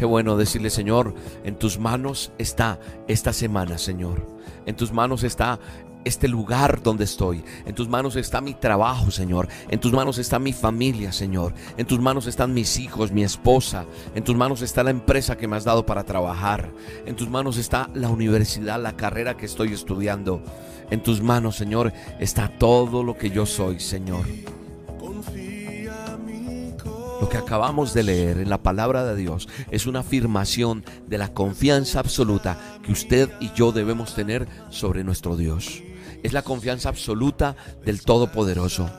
Qué 0.00 0.06
bueno 0.06 0.38
decirle, 0.38 0.70
Señor, 0.70 1.14
en 1.44 1.56
tus 1.56 1.78
manos 1.78 2.32
está 2.38 2.80
esta 3.06 3.34
semana, 3.34 3.76
Señor. 3.76 4.26
En 4.64 4.74
tus 4.74 4.92
manos 4.92 5.24
está 5.24 5.60
este 6.06 6.26
lugar 6.26 6.82
donde 6.82 7.04
estoy. 7.04 7.44
En 7.66 7.74
tus 7.74 7.86
manos 7.86 8.16
está 8.16 8.40
mi 8.40 8.54
trabajo, 8.54 9.10
Señor. 9.10 9.46
En 9.68 9.78
tus 9.78 9.92
manos 9.92 10.16
está 10.16 10.38
mi 10.38 10.54
familia, 10.54 11.12
Señor. 11.12 11.52
En 11.76 11.86
tus 11.86 12.00
manos 12.00 12.26
están 12.26 12.54
mis 12.54 12.78
hijos, 12.78 13.12
mi 13.12 13.24
esposa. 13.24 13.84
En 14.14 14.24
tus 14.24 14.36
manos 14.36 14.62
está 14.62 14.82
la 14.82 14.88
empresa 14.88 15.36
que 15.36 15.46
me 15.46 15.56
has 15.56 15.64
dado 15.64 15.84
para 15.84 16.04
trabajar. 16.04 16.70
En 17.04 17.14
tus 17.14 17.28
manos 17.28 17.58
está 17.58 17.90
la 17.92 18.08
universidad, 18.08 18.80
la 18.82 18.96
carrera 18.96 19.36
que 19.36 19.44
estoy 19.44 19.74
estudiando. 19.74 20.42
En 20.90 21.02
tus 21.02 21.20
manos, 21.20 21.56
Señor, 21.56 21.92
está 22.18 22.48
todo 22.48 23.02
lo 23.02 23.18
que 23.18 23.28
yo 23.28 23.44
soy, 23.44 23.80
Señor. 23.80 24.24
Lo 27.20 27.28
que 27.28 27.36
acabamos 27.36 27.92
de 27.92 28.02
leer 28.02 28.38
en 28.38 28.48
la 28.48 28.62
palabra 28.62 29.04
de 29.04 29.14
Dios 29.14 29.46
es 29.70 29.86
una 29.86 30.00
afirmación 30.00 30.84
de 31.06 31.18
la 31.18 31.34
confianza 31.34 32.00
absoluta 32.00 32.58
que 32.82 32.92
usted 32.92 33.30
y 33.40 33.52
yo 33.52 33.72
debemos 33.72 34.14
tener 34.14 34.48
sobre 34.70 35.04
nuestro 35.04 35.36
Dios. 35.36 35.82
Es 36.22 36.32
la 36.32 36.42
confianza 36.42 36.88
absoluta 36.88 37.56
del 37.84 38.00
Todopoderoso. 38.02 38.90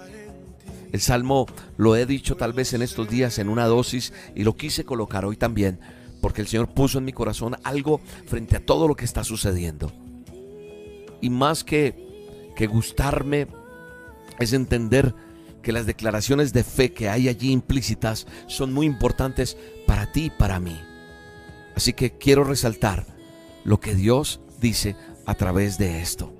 El 0.91 1.01
Salmo 1.01 1.47
lo 1.77 1.95
he 1.95 2.05
dicho 2.05 2.35
tal 2.35 2.53
vez 2.53 2.73
en 2.73 2.83
estos 2.83 3.09
días 3.09 3.39
en 3.39 3.49
una 3.49 3.65
dosis 3.65 4.13
y 4.35 4.43
lo 4.43 4.55
quise 4.55 4.85
colocar 4.85 5.25
hoy 5.25 5.35
también, 5.37 5.79
porque 6.21 6.41
el 6.41 6.47
Señor 6.47 6.69
puso 6.69 6.99
en 6.99 7.05
mi 7.05 7.13
corazón 7.13 7.55
algo 7.63 8.01
frente 8.27 8.55
a 8.55 8.65
todo 8.65 8.87
lo 8.87 8.95
que 8.95 9.05
está 9.05 9.23
sucediendo. 9.23 9.91
Y 11.21 11.31
más 11.31 11.63
que, 11.63 11.95
que 12.55 12.67
gustarme 12.67 13.47
es 14.39 14.53
entender 14.53 15.15
que 15.61 15.71
las 15.71 15.85
declaraciones 15.85 16.53
de 16.53 16.63
fe 16.63 16.93
que 16.93 17.09
hay 17.09 17.27
allí 17.27 17.51
implícitas 17.51 18.27
son 18.47 18.73
muy 18.73 18.85
importantes 18.85 19.57
para 19.87 20.11
ti 20.11 20.25
y 20.25 20.29
para 20.29 20.59
mí. 20.59 20.79
Así 21.75 21.93
que 21.93 22.17
quiero 22.17 22.43
resaltar 22.43 23.05
lo 23.63 23.79
que 23.79 23.95
Dios 23.95 24.41
dice 24.59 24.95
a 25.25 25.35
través 25.35 25.77
de 25.77 26.01
esto. 26.01 26.33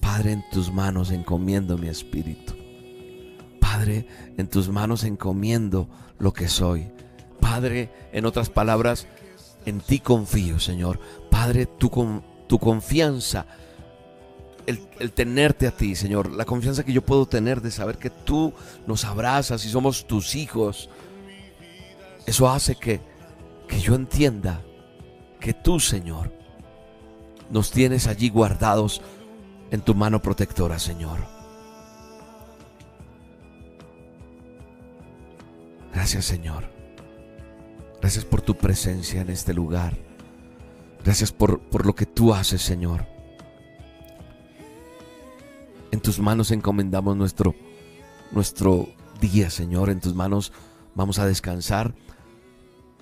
Padre, 0.00 0.32
en 0.32 0.44
tus 0.50 0.72
manos 0.72 1.10
encomiendo 1.10 1.78
mi 1.78 1.88
espíritu. 1.88 2.54
Padre, 3.60 4.06
en 4.36 4.48
tus 4.48 4.68
manos 4.68 5.04
encomiendo 5.04 5.88
lo 6.18 6.32
que 6.32 6.48
soy. 6.48 6.90
Padre, 7.40 7.90
en 8.12 8.26
otras 8.26 8.50
palabras, 8.50 9.06
en 9.64 9.80
ti 9.80 10.00
confío, 10.00 10.58
Señor. 10.58 11.00
Padre, 11.30 11.66
tu, 11.66 11.90
tu 12.48 12.58
confianza 12.58 13.46
el, 14.66 15.12
tenerte 15.12 15.66
a 15.66 15.70
ti, 15.70 15.94
Señor, 15.94 16.30
la 16.30 16.44
confianza 16.44 16.84
que 16.84 16.92
yo 16.92 17.02
puedo 17.02 17.26
tener 17.26 17.60
de 17.60 17.70
saber 17.70 17.98
que 17.98 18.10
tú 18.10 18.52
nos 18.86 19.04
abrazas 19.04 19.64
y 19.64 19.68
somos 19.68 20.06
tus 20.06 20.34
hijos, 20.34 20.88
eso 22.26 22.48
hace 22.48 22.76
que, 22.76 23.00
que 23.68 23.80
yo 23.80 23.94
entienda 23.94 24.62
que 25.40 25.52
tú, 25.52 25.80
Señor, 25.80 26.32
nos 27.50 27.70
tienes 27.70 28.06
allí 28.06 28.28
guardados 28.28 29.02
en 29.70 29.80
tu 29.80 29.94
mano 29.94 30.22
protectora, 30.22 30.78
Señor. 30.78 31.20
Gracias, 35.92 36.24
Señor. 36.24 36.70
Gracias 38.00 38.24
por 38.24 38.40
tu 38.40 38.56
presencia 38.56 39.20
en 39.20 39.30
este 39.30 39.52
lugar. 39.52 39.96
Gracias 41.04 41.32
por, 41.32 41.60
por 41.60 41.86
lo 41.86 41.94
que 41.94 42.06
tú 42.06 42.32
haces, 42.32 42.62
Señor. 42.62 43.11
En 45.92 46.00
tus 46.00 46.18
manos 46.18 46.50
encomendamos 46.50 47.18
nuestro, 47.18 47.54
nuestro 48.30 48.88
día, 49.20 49.50
Señor. 49.50 49.90
En 49.90 50.00
tus 50.00 50.14
manos 50.14 50.50
vamos 50.94 51.18
a 51.18 51.26
descansar 51.26 51.94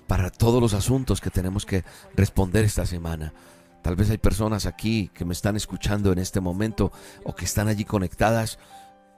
para 0.07 0.29
todos 0.29 0.61
los 0.61 0.73
asuntos 0.73 1.21
que 1.21 1.29
tenemos 1.29 1.65
que 1.65 1.85
responder 2.15 2.65
esta 2.65 2.85
semana. 2.85 3.33
Tal 3.81 3.95
vez 3.95 4.09
hay 4.09 4.17
personas 4.17 4.65
aquí 4.65 5.09
que 5.13 5.23
me 5.23 5.31
están 5.31 5.55
escuchando 5.55 6.11
en 6.11 6.19
este 6.19 6.41
momento 6.41 6.91
o 7.23 7.33
que 7.33 7.45
están 7.45 7.69
allí 7.69 7.85
conectadas 7.85 8.59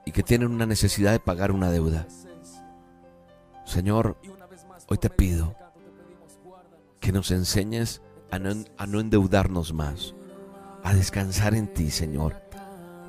y 0.06 0.12
que 0.12 0.22
tienen 0.22 0.52
una 0.52 0.66
necesidad 0.66 1.10
de 1.10 1.18
pagar 1.18 1.50
una 1.50 1.72
deuda. 1.72 2.06
Señor, 3.66 4.16
hoy 4.86 4.98
te 4.98 5.10
pido 5.10 5.56
que 7.00 7.10
nos 7.10 7.32
enseñes 7.32 8.02
a 8.30 8.38
no, 8.38 8.64
a 8.78 8.86
no 8.86 9.00
endeudarnos 9.00 9.72
más, 9.72 10.14
a 10.84 10.94
descansar 10.94 11.56
en 11.56 11.66
ti, 11.66 11.90
Señor 11.90 12.43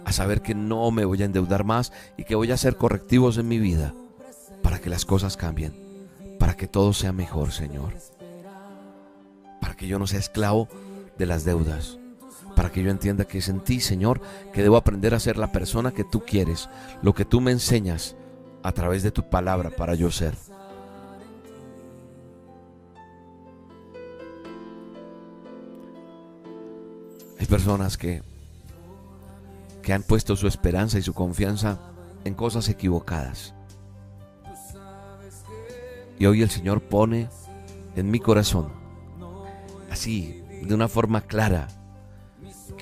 a 0.05 0.11
saber 0.11 0.41
que 0.41 0.55
no 0.55 0.91
me 0.91 1.03
voy 1.03 1.21
a 1.21 1.25
endeudar 1.25 1.63
más 1.63 1.91
y 2.15 2.23
que 2.23 2.35
voy 2.35 2.51
a 2.51 2.53
hacer 2.53 2.77
correctivos 2.77 3.37
en 3.37 3.47
mi 3.47 3.59
vida 3.59 3.93
para 4.61 4.79
que 4.79 4.89
las 4.89 5.03
cosas 5.03 5.35
cambien, 5.35 5.73
para 6.39 6.55
que 6.55 6.67
todo 6.67 6.93
sea 6.93 7.11
mejor, 7.11 7.51
Señor. 7.51 7.93
Para 9.59 9.75
que 9.75 9.87
yo 9.87 9.99
no 9.99 10.07
sea 10.07 10.19
esclavo 10.19 10.69
de 11.17 11.25
las 11.25 11.43
deudas, 11.43 11.97
para 12.55 12.71
que 12.71 12.83
yo 12.83 12.91
entienda 12.91 13.25
que 13.25 13.39
es 13.39 13.49
en 13.49 13.61
ti, 13.61 13.79
Señor, 13.79 14.21
que 14.53 14.61
debo 14.61 14.77
aprender 14.77 15.15
a 15.15 15.19
ser 15.19 15.37
la 15.37 15.51
persona 15.51 15.91
que 15.91 16.03
tú 16.03 16.23
quieres, 16.23 16.69
lo 17.01 17.13
que 17.13 17.25
tú 17.25 17.41
me 17.41 17.51
enseñas 17.51 18.15
a 18.63 18.71
través 18.71 19.03
de 19.03 19.11
tu 19.11 19.27
palabra 19.29 19.71
para 19.71 19.95
yo 19.95 20.11
ser. 20.11 20.35
Hay 27.39 27.45
personas 27.47 27.97
que 27.97 28.23
que 29.85 29.93
han 29.93 30.01
puesto 30.01 30.35
su 30.35 30.47
esperanza 30.47 30.97
y 30.97 31.03
su 31.03 31.13
confianza 31.13 31.77
en 32.23 32.33
cosas 32.33 32.69
equivocadas. 32.69 33.53
Y 36.17 36.25
hoy 36.25 36.41
el 36.41 36.49
Señor 36.49 36.81
pone 36.81 37.29
en 37.95 38.09
mi 38.09 38.19
corazón, 38.19 38.73
así, 39.91 40.41
de 40.63 40.73
una 40.73 40.87
forma 40.87 41.21
clara, 41.21 41.67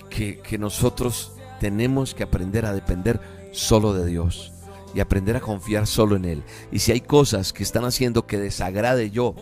que, 0.10 0.40
que 0.40 0.58
nosotros 0.58 1.34
tenemos 1.60 2.16
que 2.16 2.24
aprender 2.24 2.66
a 2.66 2.74
depender 2.74 3.20
solo 3.52 3.94
de 3.94 4.06
Dios 4.06 4.54
y 4.96 5.02
aprender 5.02 5.36
a 5.36 5.42
confiar 5.42 5.88
solo 5.88 6.16
en 6.16 6.24
Él. 6.24 6.44
Y 6.72 6.80
si 6.80 6.94
hay 6.94 7.02
cosas 7.02 7.52
que 7.52 7.64
están 7.64 7.84
haciendo 7.84 8.28
que 8.28 8.38
desagrade 8.38 9.12
yo, 9.12 9.36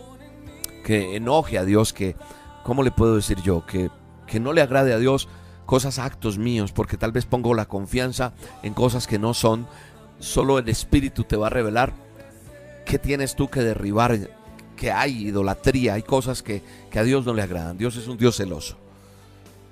que 0.84 1.14
enoje 1.14 1.58
a 1.58 1.64
Dios, 1.64 1.92
que, 1.92 2.16
¿cómo 2.64 2.82
le 2.82 2.90
puedo 2.90 3.14
decir 3.14 3.40
yo? 3.40 3.64
Que, 3.66 3.88
que 4.26 4.40
no 4.40 4.52
le 4.52 4.62
agrade 4.62 4.92
a 4.92 4.98
Dios, 4.98 5.28
cosas, 5.72 5.98
actos 5.98 6.36
míos, 6.36 6.70
porque 6.70 6.98
tal 6.98 7.12
vez 7.12 7.24
pongo 7.24 7.54
la 7.54 7.64
confianza 7.64 8.34
en 8.62 8.74
cosas 8.74 9.06
que 9.06 9.18
no 9.18 9.32
son. 9.32 9.66
Solo 10.18 10.58
el 10.58 10.68
Espíritu 10.68 11.24
te 11.24 11.34
va 11.34 11.46
a 11.46 11.50
revelar 11.50 11.94
qué 12.84 12.98
tienes 12.98 13.34
tú 13.36 13.48
que 13.48 13.60
derribar, 13.60 14.18
que 14.76 14.92
hay 14.92 15.28
idolatría, 15.28 15.94
hay 15.94 16.02
cosas 16.02 16.42
que, 16.42 16.62
que 16.90 16.98
a 16.98 17.04
Dios 17.04 17.24
no 17.24 17.32
le 17.32 17.40
agradan. 17.40 17.78
Dios 17.78 17.96
es 17.96 18.06
un 18.06 18.18
Dios 18.18 18.36
celoso. 18.36 18.76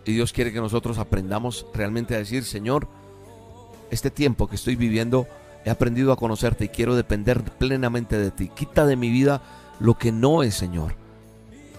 Y 0.07 0.15
Dios 0.15 0.33
quiere 0.33 0.55
que 0.55 0.63
nosotros 0.63 0.97
aprendamos 0.97 1.67
realmente 1.75 2.15
a 2.15 2.19
decir, 2.19 2.45
Señor, 2.45 2.89
este 3.91 4.11
tiempo 4.11 4.49
que 4.49 4.57
estoy 4.57 4.77
viviendo, 4.77 5.27
he 5.67 5.71
aprendido 5.71 6.15
a 6.15 6.17
conocerte 6.17 6.65
y 6.65 6.69
quiero 6.69 6.97
depender 6.97 7.43
plenamente 7.43 8.17
de 8.17 8.31
ti. 8.31 8.49
Quita 8.49 8.87
de 8.87 8.97
mi 8.97 9.11
vida 9.11 9.43
lo 9.81 9.99
que 9.99 10.13
no 10.13 10.43
es, 10.45 10.55
Señor. 10.55 10.95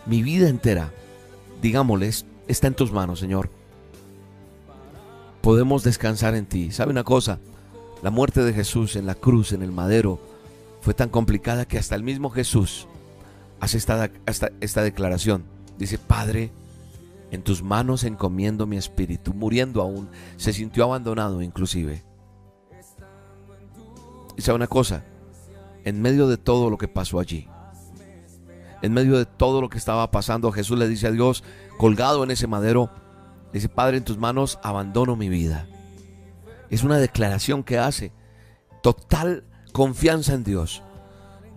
Mi 0.05 0.21
vida 0.21 0.47
entera, 0.47 0.91
digámosle, 1.63 2.11
está 2.47 2.67
en 2.67 2.75
tus 2.75 2.91
manos, 2.91 3.19
Señor 3.19 3.60
podemos 5.41 5.83
descansar 5.83 6.35
en 6.35 6.45
ti. 6.45 6.71
¿Sabe 6.71 6.91
una 6.91 7.03
cosa? 7.03 7.39
La 8.01 8.09
muerte 8.11 8.43
de 8.43 8.53
Jesús 8.53 8.95
en 8.95 9.05
la 9.05 9.15
cruz, 9.15 9.51
en 9.51 9.61
el 9.61 9.71
madero, 9.71 10.19
fue 10.81 10.93
tan 10.93 11.09
complicada 11.09 11.65
que 11.65 11.77
hasta 11.77 11.95
el 11.95 12.03
mismo 12.03 12.29
Jesús 12.29 12.87
hace 13.59 13.77
esta, 13.77 14.09
esta 14.25 14.83
declaración. 14.83 15.43
Dice, 15.77 15.97
Padre, 15.97 16.51
En 17.31 17.43
tus 17.43 17.63
manos 17.63 18.03
encomiendo 18.03 18.67
mi 18.67 18.75
espíritu, 18.75 19.33
muriendo 19.33 19.81
aún, 19.81 20.09
se 20.35 20.51
sintió 20.51 20.83
abandonado 20.83 21.41
inclusive. 21.41 22.03
Y 24.35 24.41
sabe 24.41 24.57
una 24.57 24.67
cosa, 24.67 25.05
en 25.85 26.01
medio 26.01 26.27
de 26.27 26.35
todo 26.37 26.69
lo 26.69 26.77
que 26.77 26.89
pasó 26.89 27.21
allí, 27.21 27.47
en 28.81 28.91
medio 28.91 29.17
de 29.17 29.25
todo 29.25 29.61
lo 29.61 29.69
que 29.69 29.77
estaba 29.77 30.11
pasando, 30.11 30.51
Jesús 30.51 30.77
le 30.77 30.89
dice 30.89 31.07
a 31.07 31.11
Dios, 31.11 31.43
colgado 31.77 32.25
en 32.25 32.31
ese 32.31 32.47
madero, 32.47 32.89
dice, 33.53 33.69
Padre, 33.69 33.97
en 33.97 34.03
tus 34.03 34.17
manos 34.17 34.59
abandono 34.63 35.15
mi 35.15 35.29
vida. 35.29 35.67
Es 36.69 36.83
una 36.83 36.97
declaración 36.97 37.63
que 37.63 37.77
hace 37.77 38.13
total 38.81 39.43
confianza 39.73 40.33
en 40.33 40.43
Dios. 40.43 40.83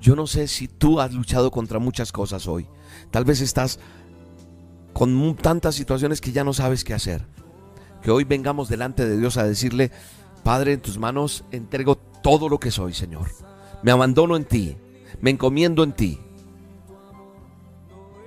Yo 0.00 0.16
no 0.16 0.26
sé 0.26 0.48
si 0.48 0.68
tú 0.68 1.00
has 1.00 1.12
luchado 1.12 1.50
contra 1.50 1.78
muchas 1.78 2.12
cosas 2.12 2.46
hoy. 2.46 2.68
Tal 3.10 3.24
vez 3.24 3.40
estás 3.40 3.78
con 4.92 5.36
tantas 5.36 5.74
situaciones 5.74 6.20
que 6.20 6.32
ya 6.32 6.44
no 6.44 6.52
sabes 6.52 6.84
qué 6.84 6.94
hacer. 6.94 7.26
Que 8.02 8.10
hoy 8.10 8.24
vengamos 8.24 8.68
delante 8.68 9.06
de 9.06 9.16
Dios 9.16 9.36
a 9.36 9.44
decirle, 9.44 9.90
Padre, 10.42 10.74
en 10.74 10.80
tus 10.80 10.98
manos 10.98 11.44
entrego 11.50 11.96
todo 11.96 12.48
lo 12.48 12.60
que 12.60 12.70
soy, 12.70 12.92
Señor. 12.92 13.30
Me 13.82 13.92
abandono 13.92 14.36
en 14.36 14.44
ti, 14.44 14.76
me 15.20 15.30
encomiendo 15.30 15.82
en 15.82 15.92
ti. 15.92 16.20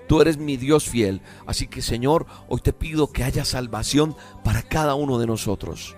Tú 0.08 0.22
eres 0.22 0.38
mi 0.38 0.58
Dios 0.58 0.86
fiel. 0.88 1.22
Así 1.46 1.68
que 1.68 1.82
Señor, 1.82 2.26
hoy 2.48 2.62
te 2.62 2.74
pido 2.74 3.12
que 3.12 3.24
haya 3.24 3.46
salvación 3.46 4.16
para 4.44 4.62
cada 4.62 4.96
uno 4.96 5.20
de 5.20 5.28
nosotros. 5.28 5.96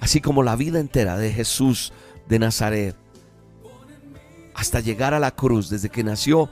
Así 0.00 0.20
como 0.20 0.42
la 0.42 0.56
vida 0.56 0.80
entera 0.80 1.16
de 1.18 1.32
Jesús 1.32 1.92
de 2.28 2.38
Nazaret 2.38 2.96
hasta 4.54 4.80
llegar 4.80 5.14
a 5.14 5.20
la 5.20 5.30
cruz, 5.30 5.70
desde 5.70 5.88
que 5.88 6.04
nació, 6.04 6.50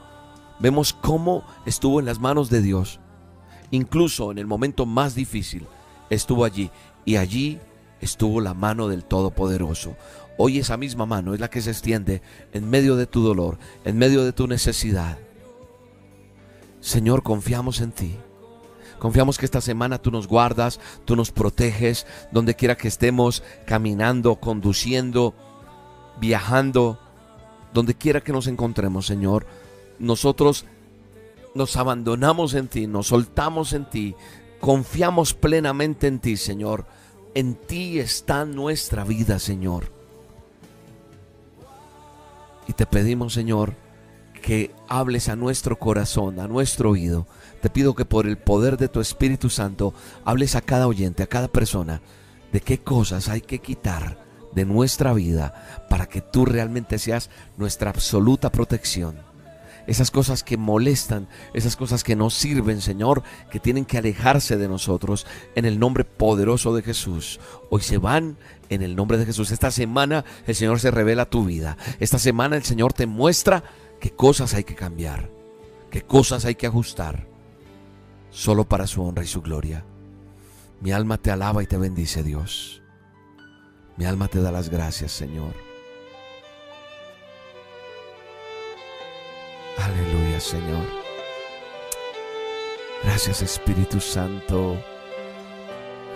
vemos 0.61 0.95
cómo 0.95 1.45
estuvo 1.67 2.01
en 2.01 2.07
las 2.07 2.21
manos 2.21 2.49
de 2.49 2.63
Dios. 2.63 3.01
Incluso 3.71 4.33
en 4.33 4.39
el 4.39 4.47
momento 4.47 4.87
más 4.87 5.15
difícil, 5.15 5.67
estuvo 6.09 6.45
allí. 6.45 6.71
Y 7.05 7.17
allí 7.17 7.59
estuvo 8.01 8.41
la 8.41 8.55
mano 8.55 8.89
del 8.89 9.05
Todopoderoso. 9.05 9.95
Hoy 10.41 10.59
esa 10.59 10.77
misma 10.77 11.05
mano 11.05 11.35
es 11.35 11.41
la 11.41 11.51
que 11.51 11.61
se 11.61 11.71
extiende 11.71 12.23
en 12.53 12.71
medio 12.71 12.95
de 12.95 13.07
tu 13.07 13.23
dolor, 13.23 13.59
en 13.85 13.99
medio 13.99 14.25
de 14.25 14.33
tu 14.33 14.47
necesidad. 14.47 15.19
Señor, 16.81 17.25
confiamos 17.25 17.81
en 17.81 17.91
ti. 17.91 18.17
Confiamos 19.01 19.37
que 19.37 19.45
esta 19.45 19.61
semana 19.61 19.99
tú 19.99 20.13
nos 20.13 20.29
guardas, 20.29 20.79
tú 21.05 21.17
nos 21.17 21.33
proteges, 21.33 22.07
donde 22.31 22.55
quiera 22.55 22.77
que 22.77 22.87
estemos 22.87 23.43
caminando, 23.67 24.37
conduciendo, 24.37 25.35
viajando, 26.21 27.01
donde 27.75 27.95
quiera 27.95 28.21
que 28.21 28.33
nos 28.33 28.47
encontremos, 28.47 29.07
Señor. 29.07 29.45
Nosotros 29.99 30.67
nos 31.57 31.77
abandonamos 31.77 32.55
en 32.55 32.69
ti, 32.69 32.87
nos 32.87 33.09
soltamos 33.09 33.73
en 33.73 33.91
ti, 33.91 34.15
confiamos 34.61 35.35
plenamente 35.35 36.07
en 36.07 36.21
ti, 36.21 36.37
Señor. 36.37 36.87
En 37.35 37.57
ti 37.57 37.99
está 37.99 38.45
nuestra 38.45 39.03
vida, 39.03 39.41
Señor. 39.41 39.98
Y 42.69 42.75
te 42.75 42.87
pedimos, 42.87 43.33
Señor, 43.33 43.75
que 44.41 44.71
hables 44.89 45.29
a 45.29 45.37
nuestro 45.37 45.79
corazón, 45.79 46.39
a 46.39 46.47
nuestro 46.47 46.91
oído. 46.91 47.27
Te 47.61 47.71
pido 47.71 47.95
que 47.95 48.05
por 48.05 48.27
el 48.27 48.39
poder 48.39 48.77
de 48.77 48.89
tu 48.89 49.01
Espíritu 49.01 49.51
Santo 49.51 49.95
hables 50.25 50.55
a 50.55 50.61
cada 50.61 50.87
oyente, 50.87 51.23
a 51.23 51.27
cada 51.27 51.49
persona, 51.49 52.01
de 52.53 52.61
qué 52.61 52.79
cosas 52.79 53.29
hay 53.29 53.41
que 53.41 53.59
quitar 53.59 54.27
de 54.55 54.65
nuestra 54.65 55.13
vida 55.13 55.87
para 55.89 56.07
que 56.07 56.21
tú 56.21 56.47
realmente 56.47 56.99
seas 56.99 57.31
nuestra 57.57 57.91
absoluta 57.91 58.51
protección. 58.51 59.17
Esas 59.87 60.11
cosas 60.11 60.45
que 60.45 60.59
molestan, 60.59 61.29
esas 61.55 61.75
cosas 61.75 62.05
que 62.05 62.15
no 62.15 62.29
sirven, 62.29 62.83
Señor, 62.83 63.23
que 63.51 63.59
tienen 63.59 63.87
que 63.87 63.97
alejarse 63.97 64.59
de 64.59 64.69
nosotros 64.69 65.27
en 65.55 65.65
el 65.65 65.79
nombre 65.79 66.05
poderoso 66.05 66.75
de 66.75 66.83
Jesús. 66.83 67.41
Hoy 67.71 67.81
se 67.81 67.97
van 67.97 68.37
en 68.69 68.83
el 68.83 68.97
nombre 68.97 69.19
de 69.19 69.27
Jesús. 69.27 69.51
Esta 69.51 69.71
semana 69.71 70.25
el 70.47 70.55
Señor 70.55 70.81
se 70.81 70.91
revela 70.91 71.31
tu 71.31 71.45
vida. 71.45 71.77
Esta 72.01 72.19
semana 72.19 72.57
el 72.57 72.65
Señor 72.65 72.93
te 72.93 73.07
muestra 73.07 73.65
qué 74.01 74.11
cosas 74.11 74.55
hay 74.55 74.65
que 74.65 74.75
cambiar, 74.75 75.31
qué 75.91 76.03
cosas 76.03 76.45
hay 76.45 76.55
que 76.55 76.67
ajustar, 76.67 77.27
solo 78.31 78.69
para 78.69 78.87
su 78.87 79.03
honra 79.03 79.25
y 79.25 79.29
su 79.29 79.43
gloria. 79.43 79.85
Mi 80.81 80.93
alma 80.93 81.19
te 81.19 81.31
alaba 81.31 81.63
y 81.63 81.67
te 81.67 81.77
bendice, 81.77 82.23
Dios. 82.23 82.83
Mi 83.97 84.05
alma 84.05 84.29
te 84.29 84.41
da 84.41 84.53
las 84.53 84.69
gracias, 84.69 85.11
Señor. 85.13 85.53
Aleluya, 89.77 90.41
Señor. 90.41 90.87
Gracias, 93.03 93.43
Espíritu 93.43 94.01
Santo. 94.01 94.77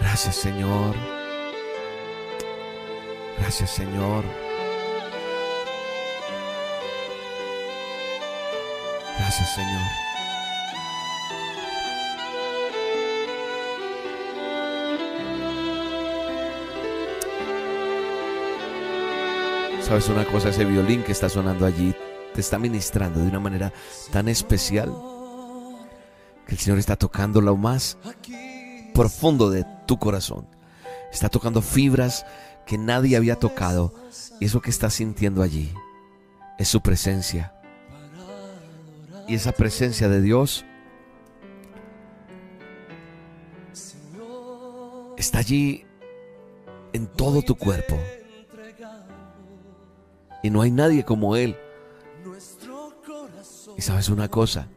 Gracias, 0.01 0.37
Señor. 0.37 1.22
Gracias 3.53 3.73
Señor. 3.73 4.25
Gracias 9.19 9.55
Señor. 9.55 9.83
¿Sabes 19.83 20.09
una 20.09 20.25
cosa? 20.25 20.49
Ese 20.49 20.65
violín 20.65 21.03
que 21.03 21.13
está 21.13 21.29
sonando 21.29 21.67
allí 21.67 21.95
te 22.33 22.41
está 22.41 22.59
ministrando 22.59 23.21
de 23.21 23.29
una 23.29 23.39
manera 23.39 23.71
tan 24.11 24.29
especial 24.29 24.91
que 26.47 26.55
el 26.55 26.59
Señor 26.59 26.79
está 26.79 26.97
tocando 26.97 27.43
lo 27.43 27.59
más 27.59 27.99
profundo 28.95 29.51
de 29.51 29.67
tu 29.87 29.99
corazón. 29.99 30.47
Está 31.13 31.29
tocando 31.29 31.61
fibras 31.61 32.25
que 32.67 32.79
nadie 32.79 33.17
había 33.17 33.37
tocado. 33.37 33.95
Y 34.41 34.47
eso 34.47 34.61
que 34.61 34.71
estás 34.71 34.95
sintiendo 34.95 35.43
allí 35.43 35.73
es 36.59 36.69
su 36.69 36.81
presencia. 36.81 37.55
Y 39.29 39.35
esa 39.35 39.53
presencia 39.53 40.09
de 40.09 40.21
Dios 40.21 40.65
está 45.17 45.39
allí 45.39 45.87
en 46.93 47.07
todo 47.07 47.43
tu 47.43 47.55
cuerpo. 47.57 47.99
Y 50.43 50.51
no 50.51 50.63
hay 50.63 50.71
nadie 50.71 51.05
como 51.05 51.37
Él. 51.37 51.57
Y 53.77 53.83
sabes 53.83 54.09
una 54.09 54.29
cosa, 54.29 54.69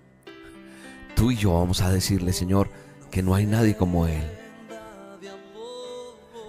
tú 1.15 1.31
y 1.31 1.35
yo 1.35 1.53
vamos 1.53 1.81
a 1.81 1.91
decirle, 1.91 2.33
Señor, 2.33 2.69
que 3.11 3.23
no 3.23 3.35
hay 3.35 3.45
nadie 3.45 3.75
como 3.75 4.07
Él. 4.07 4.23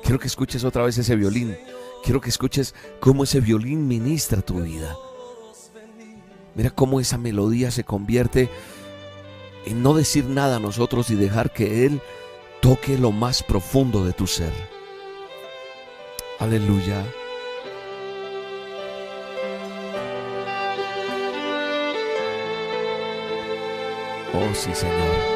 Quiero 0.07 0.21
que 0.21 0.29
escuches 0.29 0.62
otra 0.62 0.85
vez 0.85 0.97
ese 0.99 1.16
violín. 1.16 1.59
Quiero 2.05 2.21
que 2.21 2.29
escuches 2.29 2.77
cómo 3.01 3.25
ese 3.25 3.40
violín 3.40 3.88
ministra 3.88 4.40
tu 4.40 4.62
vida. 4.62 4.97
Mira 6.55 6.71
cómo 6.71 7.01
esa 7.01 7.19
melodía 7.19 7.73
se 7.73 7.83
convierte 7.83 8.49
en 9.64 9.83
no 9.83 9.95
decir 9.95 10.27
nada 10.27 10.57
a 10.57 10.61
nosotros 10.61 11.11
y 11.11 11.16
dejar 11.16 11.53
que 11.53 11.87
Él 11.87 12.01
toque 12.61 12.97
lo 12.97 13.11
más 13.11 13.42
profundo 13.42 14.05
de 14.05 14.12
tu 14.12 14.29
ser. 14.29 14.53
Aleluya. 16.38 17.05
Oh 24.33 24.55
sí, 24.55 24.73
Señor. 24.73 25.36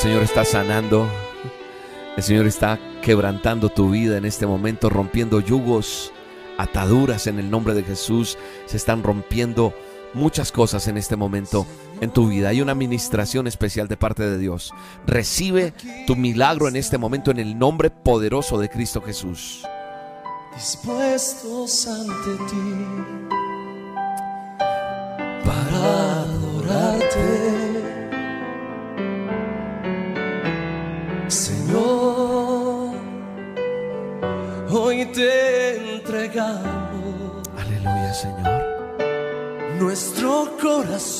Señor 0.00 0.22
está 0.22 0.46
sanando. 0.46 1.06
El 2.16 2.22
Señor 2.22 2.46
está 2.46 2.78
quebrantando 3.02 3.68
tu 3.68 3.90
vida 3.90 4.16
en 4.16 4.24
este 4.24 4.46
momento, 4.46 4.88
rompiendo 4.88 5.40
yugos, 5.40 6.10
ataduras 6.56 7.26
en 7.26 7.38
el 7.38 7.50
nombre 7.50 7.74
de 7.74 7.82
Jesús. 7.82 8.38
Se 8.64 8.78
están 8.78 9.02
rompiendo 9.02 9.74
muchas 10.14 10.52
cosas 10.52 10.88
en 10.88 10.96
este 10.96 11.16
momento 11.16 11.66
en 12.00 12.10
tu 12.10 12.28
vida. 12.28 12.48
Hay 12.48 12.62
una 12.62 12.72
administración 12.72 13.46
especial 13.46 13.88
de 13.88 13.98
parte 13.98 14.22
de 14.22 14.38
Dios. 14.38 14.72
Recibe 15.06 15.74
tu 16.06 16.16
milagro 16.16 16.66
en 16.66 16.76
este 16.76 16.96
momento 16.96 17.30
en 17.30 17.38
el 17.38 17.58
nombre 17.58 17.90
poderoso 17.90 18.58
de 18.58 18.70
Cristo 18.70 19.02
Jesús. 19.02 19.66
Dispuestos 20.56 21.86
ante 21.86 22.44
ti 22.50 22.62
para 25.44 26.22
adorarte. 26.22 27.59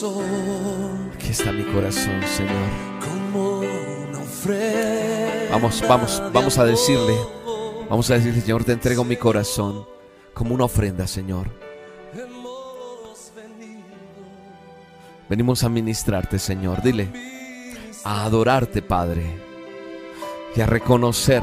Corazón 0.00 1.10
Aquí 1.14 1.30
está 1.30 1.52
mi 1.52 1.64
corazón, 1.64 2.22
Señor. 2.26 2.70
como 3.00 3.60
una. 3.60 5.50
Vamos, 5.50 5.82
vamos, 5.86 6.22
vamos 6.32 6.58
a 6.58 6.64
decirle. 6.64 7.14
Vamos 7.88 8.10
a 8.10 8.14
decirle, 8.14 8.40
Señor, 8.40 8.64
te 8.64 8.72
entrego 8.72 9.04
mi 9.04 9.16
corazón 9.16 9.84
como 10.32 10.54
una 10.54 10.64
ofrenda, 10.64 11.06
Señor. 11.06 11.48
Venimos 15.28 15.62
a 15.62 15.68
ministrarte, 15.68 16.38
Señor. 16.38 16.82
Dile, 16.82 17.08
a 18.04 18.24
adorarte, 18.24 18.82
Padre. 18.82 19.24
Y 20.56 20.60
a 20.60 20.66
reconocer, 20.66 21.42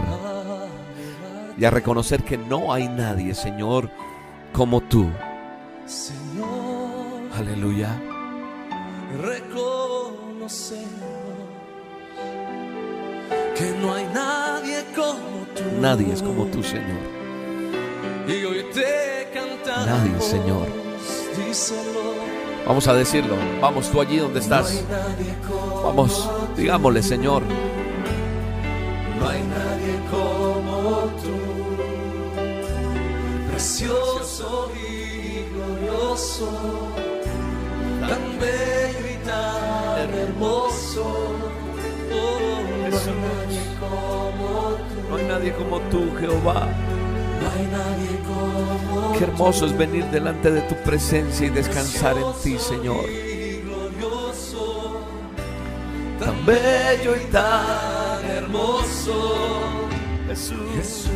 y 1.58 1.64
a 1.64 1.70
reconocer 1.70 2.24
que 2.24 2.38
no 2.38 2.74
hay 2.74 2.90
nadie, 2.90 3.34
Señor, 3.34 3.90
como 4.52 4.82
tú. 4.82 5.10
Aleluya. 7.34 8.02
Que 13.58 13.72
no 13.82 13.94
hay 13.94 14.06
nadie 14.14 14.86
como 14.96 15.46
tú. 15.56 15.64
Nadie 15.82 16.14
es 16.14 16.22
como 16.22 16.46
tú, 16.46 16.62
Señor. 16.64 17.00
Y 18.28 18.46
hoy 18.46 18.66
te 18.74 19.30
cantamos. 19.34 19.88
Nadie, 19.88 20.22
Señor. 20.22 20.68
Díselo. 21.36 22.16
Vamos 22.68 22.88
a 22.88 22.94
decirlo. 22.94 23.36
Vamos 23.62 23.90
tú 23.90 24.02
allí 24.02 24.18
donde 24.18 24.40
estás. 24.40 24.84
Vamos, 25.84 26.30
digámosle, 26.56 27.02
Señor. 27.02 27.44
No 29.20 29.30
hay 29.30 29.42
nadie 29.42 30.00
como 30.12 31.10
tú, 31.22 31.38
precioso 33.50 34.72
y 34.76 35.46
glorioso, 35.54 36.50
tan 38.08 38.40
bello 38.40 39.08
y 39.14 39.18
tan 39.26 40.14
hermoso. 40.14 41.04
Oh, 42.12 42.60
no 42.80 42.86
hay 42.86 42.94
nadie 43.24 43.62
como 43.80 44.00
tú, 44.90 45.10
No 45.10 45.16
hay 45.18 45.24
nadie 45.26 45.54
como 45.54 45.80
tú, 45.92 46.18
Jehová. 46.20 46.68
no 47.42 47.50
hay 47.52 47.66
nadie 47.78 48.20
como 48.28 49.14
Qué 49.14 49.24
hermoso 49.24 49.66
es 49.66 49.78
venir 49.78 50.06
delante 50.06 50.52
de 50.52 50.62
tu 50.62 50.76
presencia 50.84 51.48
y 51.48 51.50
descansar 51.50 52.18
en 52.18 52.34
ti, 52.44 52.58
Señor. 52.60 53.06
Tan 56.20 56.46
bello 56.46 57.16
y 57.16 57.26
tan 57.32 58.26
hermoso. 58.26 59.38
Jesús. 60.28 61.10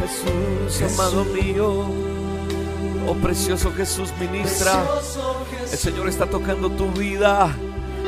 Jesús, 0.00 0.92
amado 0.92 1.24
mío. 1.26 2.07
Oh 3.10 3.14
precioso 3.14 3.72
Jesús, 3.72 4.12
ministra. 4.20 4.84
El. 5.62 5.78
Señor 5.78 6.10
está 6.10 6.26
tocando 6.26 6.68
tu 6.70 6.90
vida. 6.90 7.48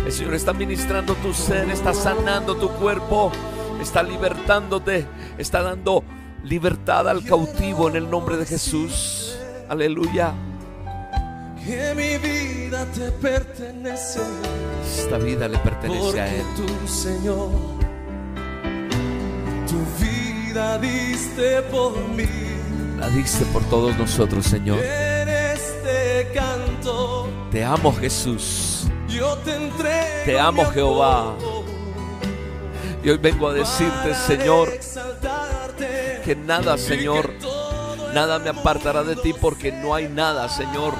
El 0.04 0.12
Señor 0.12 0.34
está 0.34 0.52
ministrando 0.52 1.14
tu 1.14 1.32
ser, 1.32 1.70
está 1.70 1.94
sanando 1.94 2.56
tu 2.56 2.68
cuerpo, 2.68 3.32
está 3.80 4.02
libertándote, 4.02 5.06
está 5.38 5.62
dando 5.62 6.04
libertad 6.44 7.08
al 7.08 7.24
cautivo 7.24 7.88
en 7.88 7.96
el 7.96 8.10
nombre 8.10 8.36
de 8.36 8.44
Jesús. 8.44 9.38
Aleluya. 9.70 10.34
que 11.64 11.94
mi 11.94 12.18
vida 12.18 12.84
te 12.92 13.10
pertenece. 13.12 14.20
Esta 14.98 15.16
vida 15.16 15.48
le 15.48 15.58
pertenece 15.58 16.20
a 16.20 16.34
Él. 16.34 16.44
tú, 16.56 16.88
Señor, 16.88 17.48
tu 19.66 20.04
vida 20.04 20.78
diste 20.78 21.62
por 21.70 21.96
mí. 22.08 22.49
La 23.00 23.08
diste 23.08 23.46
por 23.46 23.64
todos 23.64 23.96
nosotros, 23.96 24.44
Señor. 24.46 24.78
Este 24.78 26.30
canto 26.34 27.26
Te 27.50 27.64
amo, 27.64 27.92
Jesús. 27.94 28.86
yo 29.08 29.36
te. 29.38 29.58
Te 30.24 30.38
amo, 30.38 30.64
Jehová. 30.66 31.34
Y 33.02 33.08
hoy 33.08 33.16
vengo 33.16 33.48
a 33.48 33.54
decirte, 33.54 34.14
Señor, 34.14 34.68
que 36.24 36.36
nada, 36.36 36.76
Señor, 36.76 37.32
nada 38.12 38.38
me 38.38 38.50
apartará 38.50 39.02
de 39.02 39.16
ti 39.16 39.32
porque 39.32 39.72
no 39.72 39.94
hay 39.94 40.08
nada, 40.08 40.48
Señor. 40.50 40.92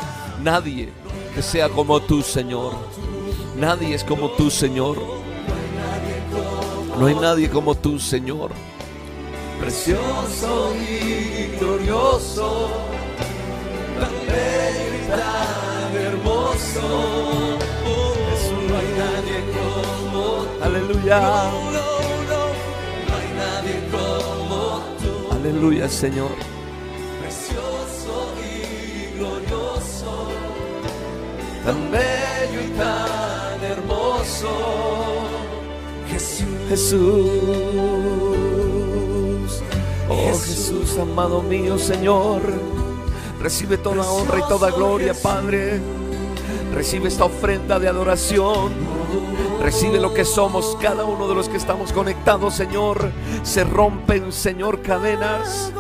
Nadie 0.43 0.91
que 1.35 1.43
sea 1.43 1.69
como 1.69 2.01
tú, 2.01 2.23
Señor. 2.23 2.73
Nadie 3.57 3.95
es 3.95 4.05
como 4.05 4.31
tú, 4.31 4.51
Señor. 4.51 4.97
No 6.99 7.07
hay 7.07 7.15
nadie 7.15 7.51
como 7.51 7.75
tú, 7.75 7.99
Señor. 7.99 8.53
Precioso 9.61 10.75
y 10.75 11.57
glorioso, 11.59 12.71
tan 14.01 14.15
bello 14.27 14.91
y 14.97 15.09
tan 15.11 15.97
hermoso. 16.07 16.81
Oh, 17.87 18.15
no 18.69 18.77
hay 18.79 18.91
nadie 19.03 19.39
como 19.55 20.23
tú. 20.53 20.65
Aleluya. 20.65 21.21
No, 21.21 21.27
no, 21.71 21.87
no, 22.31 22.43
no 23.07 23.13
hay 23.17 23.31
nadie 23.37 23.77
como 23.93 24.59
tú. 25.03 25.13
Aleluya, 25.35 25.89
Señor. 25.89 26.31
Precioso 27.21 28.13
y 28.43 29.19
glorioso, 29.19 30.11
Tan 31.65 31.91
bello 31.91 32.61
y 32.67 32.71
tan 32.79 33.63
hermoso. 33.63 34.51
Jesús, 36.09 36.49
Jesús. 36.71 38.60
Oh 40.13 40.17
Jesús, 40.17 40.99
amado 40.99 41.41
mío, 41.41 41.79
Señor. 41.79 42.43
Recibe 43.41 43.79
toda 43.79 44.11
honra 44.11 44.41
y 44.41 44.49
toda 44.49 44.73
gloria, 44.73 45.15
Padre. 45.15 45.81
Recibe 46.75 47.07
esta 47.07 47.27
ofrenda 47.27 47.79
de 47.79 47.87
adoración. 47.87 48.73
Recibe 49.63 50.01
lo 50.01 50.13
que 50.13 50.25
somos 50.25 50.77
cada 50.81 51.05
uno 51.05 51.29
de 51.29 51.37
los 51.37 51.49
que 51.49 51.57
estamos 51.57 51.93
conectados, 51.93 52.55
Señor. 52.55 53.13
Se 53.45 53.63
rompen, 53.63 54.33
Señor, 54.33 54.83
cadenas. 54.83 55.73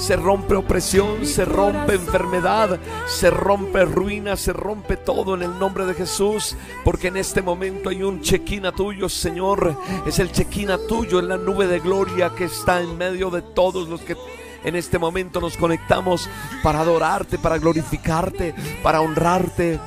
Se 0.00 0.16
rompe 0.16 0.54
opresión, 0.54 1.26
se 1.26 1.44
rompe 1.44 1.94
enfermedad, 1.94 2.80
se 3.06 3.30
rompe 3.30 3.84
ruina, 3.84 4.34
se 4.34 4.52
rompe 4.54 4.96
todo 4.96 5.34
en 5.34 5.42
el 5.42 5.58
nombre 5.58 5.84
de 5.84 5.92
Jesús. 5.92 6.56
Porque 6.84 7.08
en 7.08 7.18
este 7.18 7.42
momento 7.42 7.90
hay 7.90 8.02
un 8.02 8.22
chequina 8.22 8.72
tuyo, 8.72 9.10
Señor. 9.10 9.76
Es 10.06 10.18
el 10.18 10.32
chequina 10.32 10.78
tuyo 10.88 11.20
en 11.20 11.28
la 11.28 11.36
nube 11.36 11.66
de 11.66 11.80
gloria 11.80 12.32
que 12.34 12.44
está 12.44 12.80
en 12.80 12.96
medio 12.96 13.30
de 13.30 13.42
todos 13.42 13.88
los 13.88 14.00
que 14.00 14.16
en 14.64 14.74
este 14.74 14.98
momento 14.98 15.38
nos 15.38 15.58
conectamos 15.58 16.28
para 16.62 16.80
adorarte, 16.80 17.38
para 17.38 17.58
glorificarte, 17.58 18.54
para 18.82 19.02
honrarte, 19.02 19.78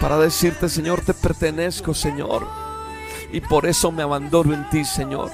para 0.00 0.18
decirte, 0.18 0.70
Señor, 0.70 1.02
te 1.02 1.12
pertenezco, 1.12 1.92
Señor. 1.92 2.46
Y 3.32 3.42
por 3.42 3.66
eso 3.66 3.92
me 3.92 4.02
abandono 4.02 4.54
en 4.54 4.68
ti, 4.70 4.84
Señor. 4.84 5.30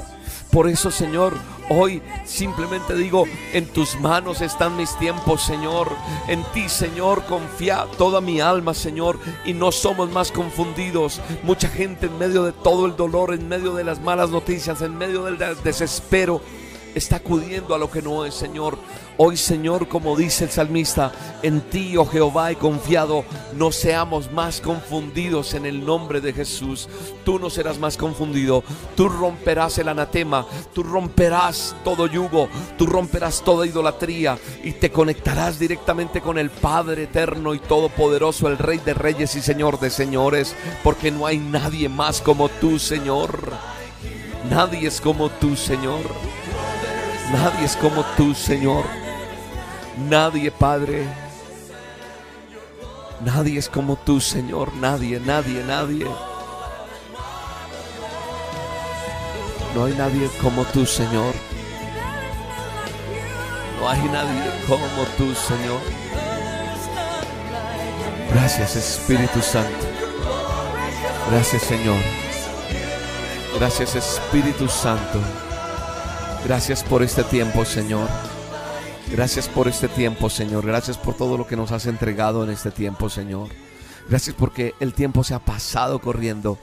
Por 0.52 0.68
eso, 0.68 0.90
Señor, 0.90 1.32
hoy 1.70 2.02
simplemente 2.26 2.94
digo, 2.94 3.24
en 3.54 3.66
tus 3.66 3.98
manos 3.98 4.42
están 4.42 4.76
mis 4.76 4.94
tiempos, 4.98 5.42
Señor. 5.42 5.88
En 6.28 6.44
ti, 6.52 6.68
Señor, 6.68 7.24
confía 7.24 7.86
toda 7.96 8.20
mi 8.20 8.38
alma, 8.42 8.74
Señor. 8.74 9.18
Y 9.46 9.54
no 9.54 9.72
somos 9.72 10.10
más 10.10 10.30
confundidos. 10.30 11.22
Mucha 11.42 11.68
gente 11.68 12.04
en 12.04 12.18
medio 12.18 12.42
de 12.44 12.52
todo 12.52 12.84
el 12.84 12.96
dolor, 12.96 13.32
en 13.32 13.48
medio 13.48 13.72
de 13.72 13.84
las 13.84 14.02
malas 14.02 14.28
noticias, 14.28 14.82
en 14.82 14.94
medio 14.98 15.24
del 15.24 15.38
des- 15.38 15.64
desespero, 15.64 16.42
está 16.94 17.16
acudiendo 17.16 17.74
a 17.74 17.78
lo 17.78 17.90
que 17.90 18.02
no 18.02 18.24
es, 18.24 18.34
Señor. 18.34 18.78
Hoy, 19.18 19.36
Señor, 19.36 19.88
como 19.88 20.16
dice 20.16 20.44
el 20.44 20.50
salmista, 20.50 21.12
en 21.42 21.60
ti, 21.60 21.96
oh 21.96 22.06
Jehová, 22.06 22.50
he 22.50 22.56
confiado. 22.56 23.24
No 23.54 23.70
seamos 23.70 24.32
más 24.32 24.60
confundidos 24.60 25.54
en 25.54 25.66
el 25.66 25.84
nombre 25.84 26.20
de 26.20 26.32
Jesús. 26.32 26.88
Tú 27.24 27.38
no 27.38 27.50
serás 27.50 27.78
más 27.78 27.96
confundido. 27.96 28.64
Tú 28.96 29.08
romperás 29.08 29.78
el 29.78 29.88
anatema. 29.88 30.46
Tú 30.72 30.82
romperás 30.82 31.76
todo 31.84 32.06
yugo. 32.06 32.48
Tú 32.78 32.86
romperás 32.86 33.42
toda 33.42 33.66
idolatría 33.66 34.38
y 34.64 34.72
te 34.72 34.90
conectarás 34.90 35.58
directamente 35.58 36.20
con 36.20 36.38
el 36.38 36.50
Padre 36.50 37.04
eterno 37.04 37.54
y 37.54 37.58
todopoderoso, 37.58 38.48
el 38.48 38.58
Rey 38.58 38.78
de 38.78 38.94
Reyes 38.94 39.34
y 39.34 39.42
Señor 39.42 39.78
de 39.78 39.90
Señores. 39.90 40.56
Porque 40.82 41.10
no 41.10 41.26
hay 41.26 41.38
nadie 41.38 41.88
más 41.88 42.22
como 42.22 42.48
tú, 42.48 42.78
Señor. 42.78 43.52
Nadie 44.50 44.88
es 44.88 45.00
como 45.00 45.28
tú, 45.28 45.54
Señor. 45.54 46.00
Nadie 47.30 47.64
es 47.64 47.76
como 47.76 48.04
tú, 48.16 48.34
Señor. 48.34 48.84
Nadie, 50.08 50.50
Padre. 50.50 51.06
Nadie 53.24 53.58
es 53.58 53.68
como 53.68 53.96
tú, 53.96 54.20
Señor. 54.20 54.74
Nadie, 54.74 55.20
nadie, 55.20 55.62
nadie. 55.64 56.06
No 59.74 59.84
hay 59.84 59.94
nadie 59.94 60.28
como 60.40 60.64
tú, 60.64 60.84
Señor. 60.84 61.34
No 63.80 63.88
hay 63.88 64.02
nadie 64.08 64.50
como 64.66 64.86
tú, 65.16 65.34
Señor. 65.34 65.80
Gracias, 68.34 68.76
Espíritu 68.76 69.40
Santo. 69.40 69.86
Gracias, 71.30 71.62
Señor. 71.62 71.98
Gracias, 73.58 73.94
Espíritu 73.94 74.68
Santo. 74.68 75.20
Gracias 76.44 76.82
por 76.82 77.02
este 77.02 77.22
tiempo, 77.22 77.64
Señor. 77.64 78.08
Gracias 79.10 79.48
por 79.48 79.68
este 79.68 79.88
tiempo, 79.88 80.28
Señor. 80.28 80.66
Gracias 80.66 80.98
por 80.98 81.14
todo 81.14 81.38
lo 81.38 81.46
que 81.46 81.56
nos 81.56 81.70
has 81.70 81.86
entregado 81.86 82.42
en 82.42 82.50
este 82.50 82.70
tiempo, 82.70 83.08
Señor. 83.08 83.48
Gracias 84.08 84.34
porque 84.36 84.74
el 84.80 84.92
tiempo 84.92 85.22
se 85.22 85.34
ha 85.34 85.38
pasado 85.38 86.00
corriendo. 86.00 86.58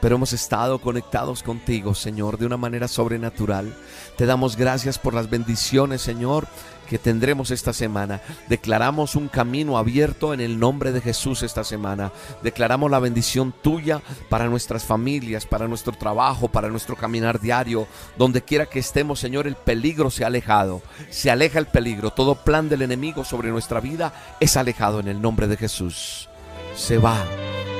pero 0.00 0.16
hemos 0.16 0.32
estado 0.32 0.78
conectados 0.78 1.42
contigo, 1.42 1.94
Señor, 1.94 2.38
de 2.38 2.46
una 2.46 2.56
manera 2.56 2.88
sobrenatural. 2.88 3.76
Te 4.16 4.24
damos 4.24 4.56
gracias 4.56 4.98
por 4.98 5.12
las 5.12 5.28
bendiciones, 5.28 6.00
Señor, 6.00 6.48
que 6.90 6.98
tendremos 6.98 7.52
esta 7.52 7.72
semana. 7.72 8.20
Declaramos 8.48 9.14
un 9.14 9.28
camino 9.28 9.78
abierto 9.78 10.34
en 10.34 10.40
el 10.40 10.58
nombre 10.58 10.90
de 10.90 11.00
Jesús 11.00 11.44
esta 11.44 11.62
semana. 11.62 12.10
Declaramos 12.42 12.90
la 12.90 12.98
bendición 12.98 13.54
tuya 13.62 14.02
para 14.28 14.48
nuestras 14.48 14.82
familias, 14.82 15.46
para 15.46 15.68
nuestro 15.68 15.92
trabajo, 15.92 16.48
para 16.48 16.68
nuestro 16.68 16.96
caminar 16.96 17.40
diario. 17.40 17.86
Donde 18.18 18.42
quiera 18.42 18.66
que 18.66 18.80
estemos, 18.80 19.20
Señor, 19.20 19.46
el 19.46 19.54
peligro 19.54 20.10
se 20.10 20.24
ha 20.24 20.26
alejado. 20.26 20.82
Se 21.10 21.30
aleja 21.30 21.60
el 21.60 21.66
peligro. 21.66 22.10
Todo 22.10 22.34
plan 22.34 22.68
del 22.68 22.82
enemigo 22.82 23.24
sobre 23.24 23.50
nuestra 23.50 23.78
vida 23.78 24.12
es 24.40 24.56
alejado 24.56 24.98
en 24.98 25.06
el 25.06 25.22
nombre 25.22 25.46
de 25.46 25.56
Jesús. 25.56 26.28
Se 26.74 26.98
va 26.98 27.24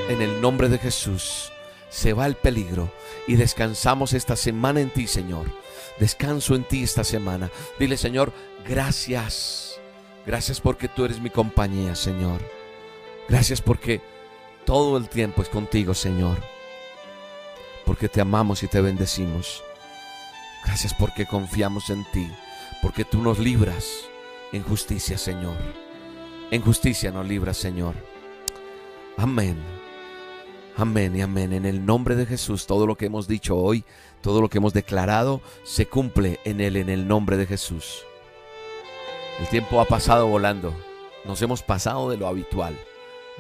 en 0.09 0.23
el 0.23 0.41
nombre 0.41 0.69
de 0.69 0.79
Jesús. 0.79 1.51
Se 1.89 2.13
va 2.13 2.27
el 2.27 2.37
peligro 2.37 2.93
y 3.27 3.35
descansamos 3.35 4.13
esta 4.13 4.37
semana 4.37 4.81
en 4.81 4.91
ti, 4.91 5.09
Señor. 5.09 5.47
Descanso 5.99 6.55
en 6.55 6.65
ti 6.65 6.83
esta 6.83 7.05
semana. 7.05 7.51
Dile, 7.79 7.97
Señor, 7.97 8.33
gracias. 8.67 9.79
Gracias 10.27 10.61
porque 10.61 10.89
tú 10.89 11.05
eres 11.05 11.21
mi 11.21 11.31
compañía, 11.31 11.95
Señor. 11.95 12.41
Gracias 13.29 13.61
porque 13.61 14.01
todo 14.65 14.97
el 14.97 15.09
tiempo 15.09 15.43
es 15.43 15.49
contigo, 15.49 15.95
Señor. 15.95 16.39
Porque 17.85 18.09
te 18.09 18.21
amamos 18.21 18.63
y 18.63 18.69
te 18.69 18.81
bendecimos. 18.81 19.63
Gracias 20.65 20.95
porque 20.95 21.27
confiamos 21.27 21.91
en 21.91 22.05
ti. 22.13 22.31
Porque 22.83 23.05
tú 23.05 23.23
nos 23.23 23.39
libras 23.39 23.87
en 24.53 24.63
justicia, 24.63 25.19
Señor. 25.19 25.57
En 26.51 26.63
justicia 26.63 27.11
nos 27.11 27.27
libras, 27.27 27.57
Señor. 27.57 27.95
Amén. 29.17 29.57
Amén 30.77 31.17
y 31.17 31.23
amén. 31.23 31.53
En 31.53 31.67
el 31.67 31.85
nombre 31.85 32.17
de 32.17 32.27
Jesús, 32.27 32.67
todo 32.67 32.87
lo 32.87 32.97
que 32.97 33.07
hemos 33.07 33.29
dicho 33.29 33.57
hoy, 33.57 33.85
todo 34.23 34.41
lo 34.41 34.49
que 34.49 34.59
hemos 34.59 34.73
declarado, 34.73 35.41
se 35.63 35.87
cumple 35.87 36.41
en 36.45 36.61
Él, 36.61 36.77
en 36.77 36.89
el 36.89 37.07
nombre 37.07 37.37
de 37.37 37.47
Jesús. 37.47 38.05
El 39.41 39.49
tiempo 39.49 39.81
ha 39.81 39.87
pasado 39.87 40.27
volando. 40.27 40.75
Nos 41.25 41.41
hemos 41.41 41.63
pasado 41.63 42.11
de 42.11 42.19
lo 42.19 42.27
habitual, 42.27 42.77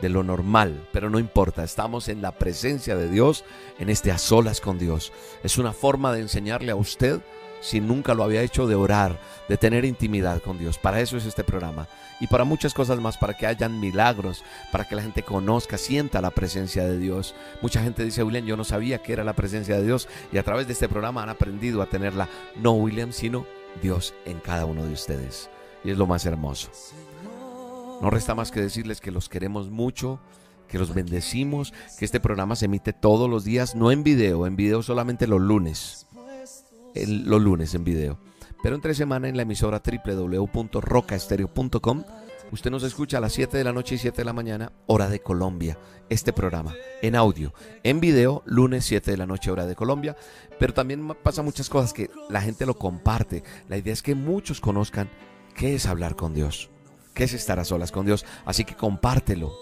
de 0.01 0.09
lo 0.09 0.25
normal, 0.25 0.89
pero 0.93 1.11
no 1.11 1.19
importa. 1.19 1.63
Estamos 1.63 2.09
en 2.09 2.23
la 2.23 2.33
presencia 2.33 2.97
de 2.97 3.11
Dios, 3.11 3.45
en 3.79 3.91
este 3.91 4.11
a 4.11 4.17
solas 4.17 4.63
con 4.63 4.79
Dios. 4.79 5.13
Es 5.45 5.59
una 5.59 5.75
forma 5.75 6.15
de 6.15 6.23
enseñarle 6.23 6.73
a 6.73 6.77
usted 6.77 7.21
si 7.61 7.83
nunca 7.83 8.15
lo 8.15 8.25
había 8.25 8.41
hecho, 8.41 8.67
de 8.67 8.77
orar, 8.77 9.21
de 9.47 9.59
tener 9.59 9.85
intimidad 9.85 10.41
con 10.41 10.59
Dios. 10.59 10.79
Para 10.79 11.03
eso 11.03 11.19
es 11.19 11.27
este 11.27 11.45
programa. 11.45 11.87
Y 12.19 12.29
para 12.29 12.45
muchas 12.45 12.73
cosas 12.73 12.99
más, 12.99 13.19
para 13.19 13.37
que 13.37 13.47
hayan 13.47 13.79
milagros, 13.79 14.43
para 14.73 14.89
que 14.89 14.95
la 14.97 15.03
gente 15.03 15.23
conozca, 15.23 15.77
sienta 15.77 16.23
la 16.23 16.31
presencia 16.31 16.85
de 16.85 16.99
Dios. 16.99 17.35
Mucha 17.61 17.83
gente 17.83 18.07
dice, 18.07 18.23
William, 18.23 18.47
yo 18.47 18.57
no 18.57 18.65
sabía 18.65 19.03
que 19.03 19.13
era 19.13 19.23
la 19.23 19.35
presencia 19.35 19.77
de 19.77 19.85
Dios. 19.85 20.09
Y 20.33 20.39
a 20.39 20.43
través 20.45 20.67
de 20.67 20.73
este 20.73 20.89
programa 20.89 21.23
han 21.23 21.29
aprendido 21.29 21.83
a 21.83 21.87
tenerla, 21.87 22.31
no 22.57 22.73
William, 22.73 23.13
sino 23.13 23.45
Dios 23.83 24.15
en 24.25 24.41
cada 24.41 24.65
uno 24.65 24.83
de 24.83 24.95
ustedes. 24.95 25.51
Y 25.85 25.91
es 25.91 25.99
lo 25.99 26.07
más 26.07 26.27
hermoso. 26.27 26.71
No 28.01 28.11
resta 28.11 28.35
más 28.35 28.51
que 28.51 28.61
decirles 28.61 29.01
que 29.01 29.11
los 29.11 29.29
queremos 29.29 29.71
mucho, 29.71 30.21
que 30.69 30.79
los 30.79 30.95
bendecimos, 30.95 31.73
que 31.99 32.05
este 32.05 32.21
programa 32.21 32.57
se 32.57 32.67
emite 32.67 32.93
todos 32.93 33.29
los 33.29 33.45
días, 33.45 33.75
no 33.75 33.91
en 33.91 34.03
video, 34.03 34.47
en 34.47 34.57
video 34.57 34.83
solamente 34.83 35.27
los 35.27 35.41
lunes 35.41 36.07
los 36.95 37.41
lunes 37.41 37.75
en 37.75 37.85
video. 37.85 38.19
Pero 38.63 38.75
entre 38.75 38.95
semana 38.95 39.29
en 39.29 39.37
la 39.37 39.43
emisora 39.43 39.83
www.rocaestereo.com 39.85 42.05
usted 42.53 42.71
nos 42.71 42.83
escucha 42.83 43.19
a 43.19 43.21
las 43.21 43.33
7 43.33 43.57
de 43.57 43.65
la 43.65 43.73
noche 43.73 43.95
y 43.95 43.99
7 43.99 44.19
de 44.19 44.25
la 44.25 44.33
mañana, 44.33 44.73
hora 44.87 45.09
de 45.09 45.21
Colombia, 45.21 45.79
este 46.09 46.33
programa, 46.33 46.75
en 47.01 47.15
audio, 47.15 47.55
en 47.85 48.01
video, 48.01 48.43
lunes 48.45 48.85
7 48.87 49.13
de 49.13 49.17
la 49.17 49.27
noche, 49.27 49.53
hora 49.53 49.67
de 49.67 49.77
Colombia. 49.77 50.17
Pero 50.59 50.75
también 50.75 51.07
pasa 51.23 51.43
muchas 51.43 51.69
cosas 51.69 51.93
que 51.93 52.11
la 52.29 52.43
gente 52.43 52.67
lo 52.67 52.77
comparte. 52.77 53.45
La 53.69 53.79
idea 53.79 53.93
es 53.93 54.03
que 54.03 54.17
muchos 54.17 54.61
conozcan 54.61 55.09
qué 55.55 55.75
es 55.75 55.87
hablar 55.87 56.17
con 56.17 56.35
Dios, 56.35 56.71
qué 57.15 57.25
es 57.25 57.33
estar 57.33 57.59
a 57.59 57.65
solas 57.65 57.93
con 57.93 58.07
Dios. 58.07 58.25
Así 58.45 58.65
que 58.65 58.77
compártelo. 58.77 59.53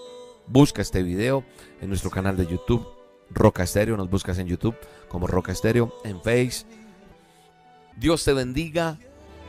Busca 0.46 0.80
este 0.80 1.02
video 1.02 1.44
en 1.80 1.88
nuestro 1.88 2.10
canal 2.10 2.36
de 2.36 2.46
YouTube, 2.46 2.86
Roca 3.30 3.62
Estéreo. 3.62 3.96
Nos 3.96 4.08
buscas 4.08 4.38
en 4.38 4.46
YouTube 4.46 4.76
como 5.08 5.26
Roca 5.26 5.52
Estéreo, 5.52 5.94
en 6.04 6.22
Face 6.22 6.64
Dios 7.98 8.24
te 8.24 8.32
bendiga 8.32 8.96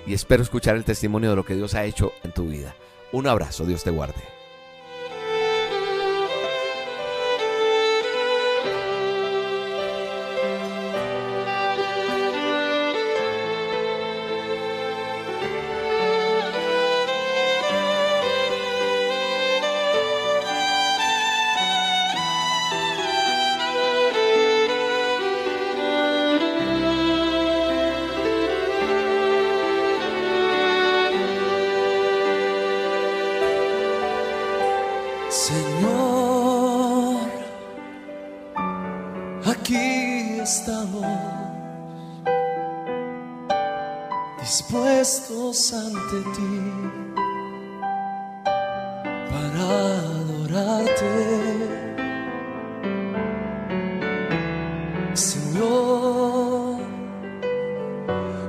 y 0.08 0.14
espero 0.14 0.42
escuchar 0.42 0.76
el 0.76 0.84
testimonio 0.84 1.30
de 1.30 1.36
lo 1.36 1.46
que 1.46 1.54
Dios 1.54 1.76
ha 1.76 1.86
hecho 1.86 2.12
en 2.24 2.32
tu 2.32 2.48
vida. 2.48 2.76
Un 3.12 3.28
abrazo, 3.28 3.66
Dios 3.66 3.84
te 3.84 3.92
guarde. 3.92 4.39
Dispuestos 45.10 45.74
ante 45.74 46.20
ti 46.36 46.56
para 49.32 49.64
adorarte. 50.12 51.14
Señor, 55.14 56.82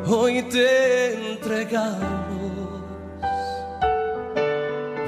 hoy 0.07 0.43
te 0.55 1.33
entregamos 1.33 2.83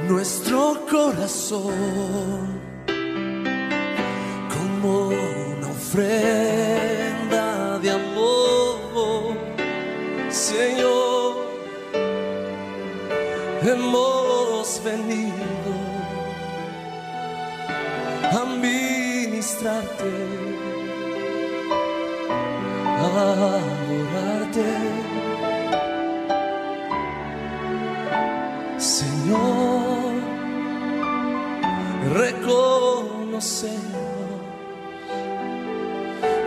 nuestro 0.08 0.58
corazón 0.90 2.01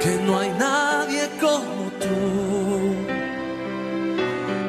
que 0.06 0.18
no 0.26 0.38
hay 0.38 0.51
nadie 0.51 1.24
como 1.41 1.84
tú. 2.03 2.20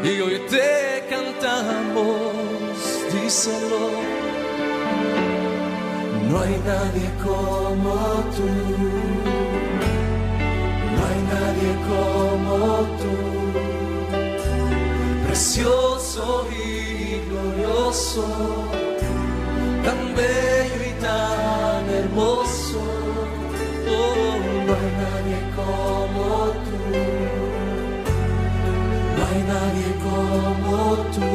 Y 0.09 0.21
hoy 0.25 0.39
te 0.49 1.07
cantamos, 1.11 2.79
díselo. 3.13 3.85
No 6.31 6.41
hay 6.41 6.57
nadie 6.73 7.09
como 7.27 7.95
tú. 8.37 8.51
No 10.95 11.01
hay 11.09 11.21
nadie 11.35 11.71
como 11.91 12.55
tú 13.01 13.15
precioso 15.27 16.49
y 16.51 17.21
glorioso, 17.29 18.25
tan 19.85 20.15
bello 20.17 20.83
y 20.91 20.95
tan 20.99 21.83
hermoso. 21.91 22.81
Oh, 23.87 24.36
no 24.67 24.73
hay 24.75 24.91
nadie 25.05 25.39
como 25.55 26.25
tú, 26.65 26.79
no 29.17 29.21
hay 29.29 29.41
nadie 29.55 29.89
como 30.07 30.77
tú, 31.15 31.31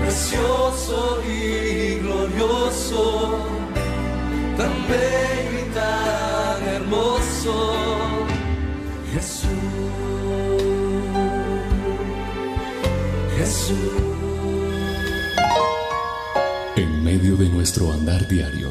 precioso 0.00 1.22
y 1.22 1.98
glorioso, 1.98 3.00
tan 4.56 4.74
bello 4.88 5.58
y 5.58 5.74
tan 5.74 6.58
hermoso. 6.74 7.54
Jesús. 9.12 9.48
Jesús. 13.38 13.76
En 16.76 17.04
medio 17.04 17.36
de 17.36 17.48
nuestro 17.48 17.92
andar 17.92 18.26
diario, 18.28 18.70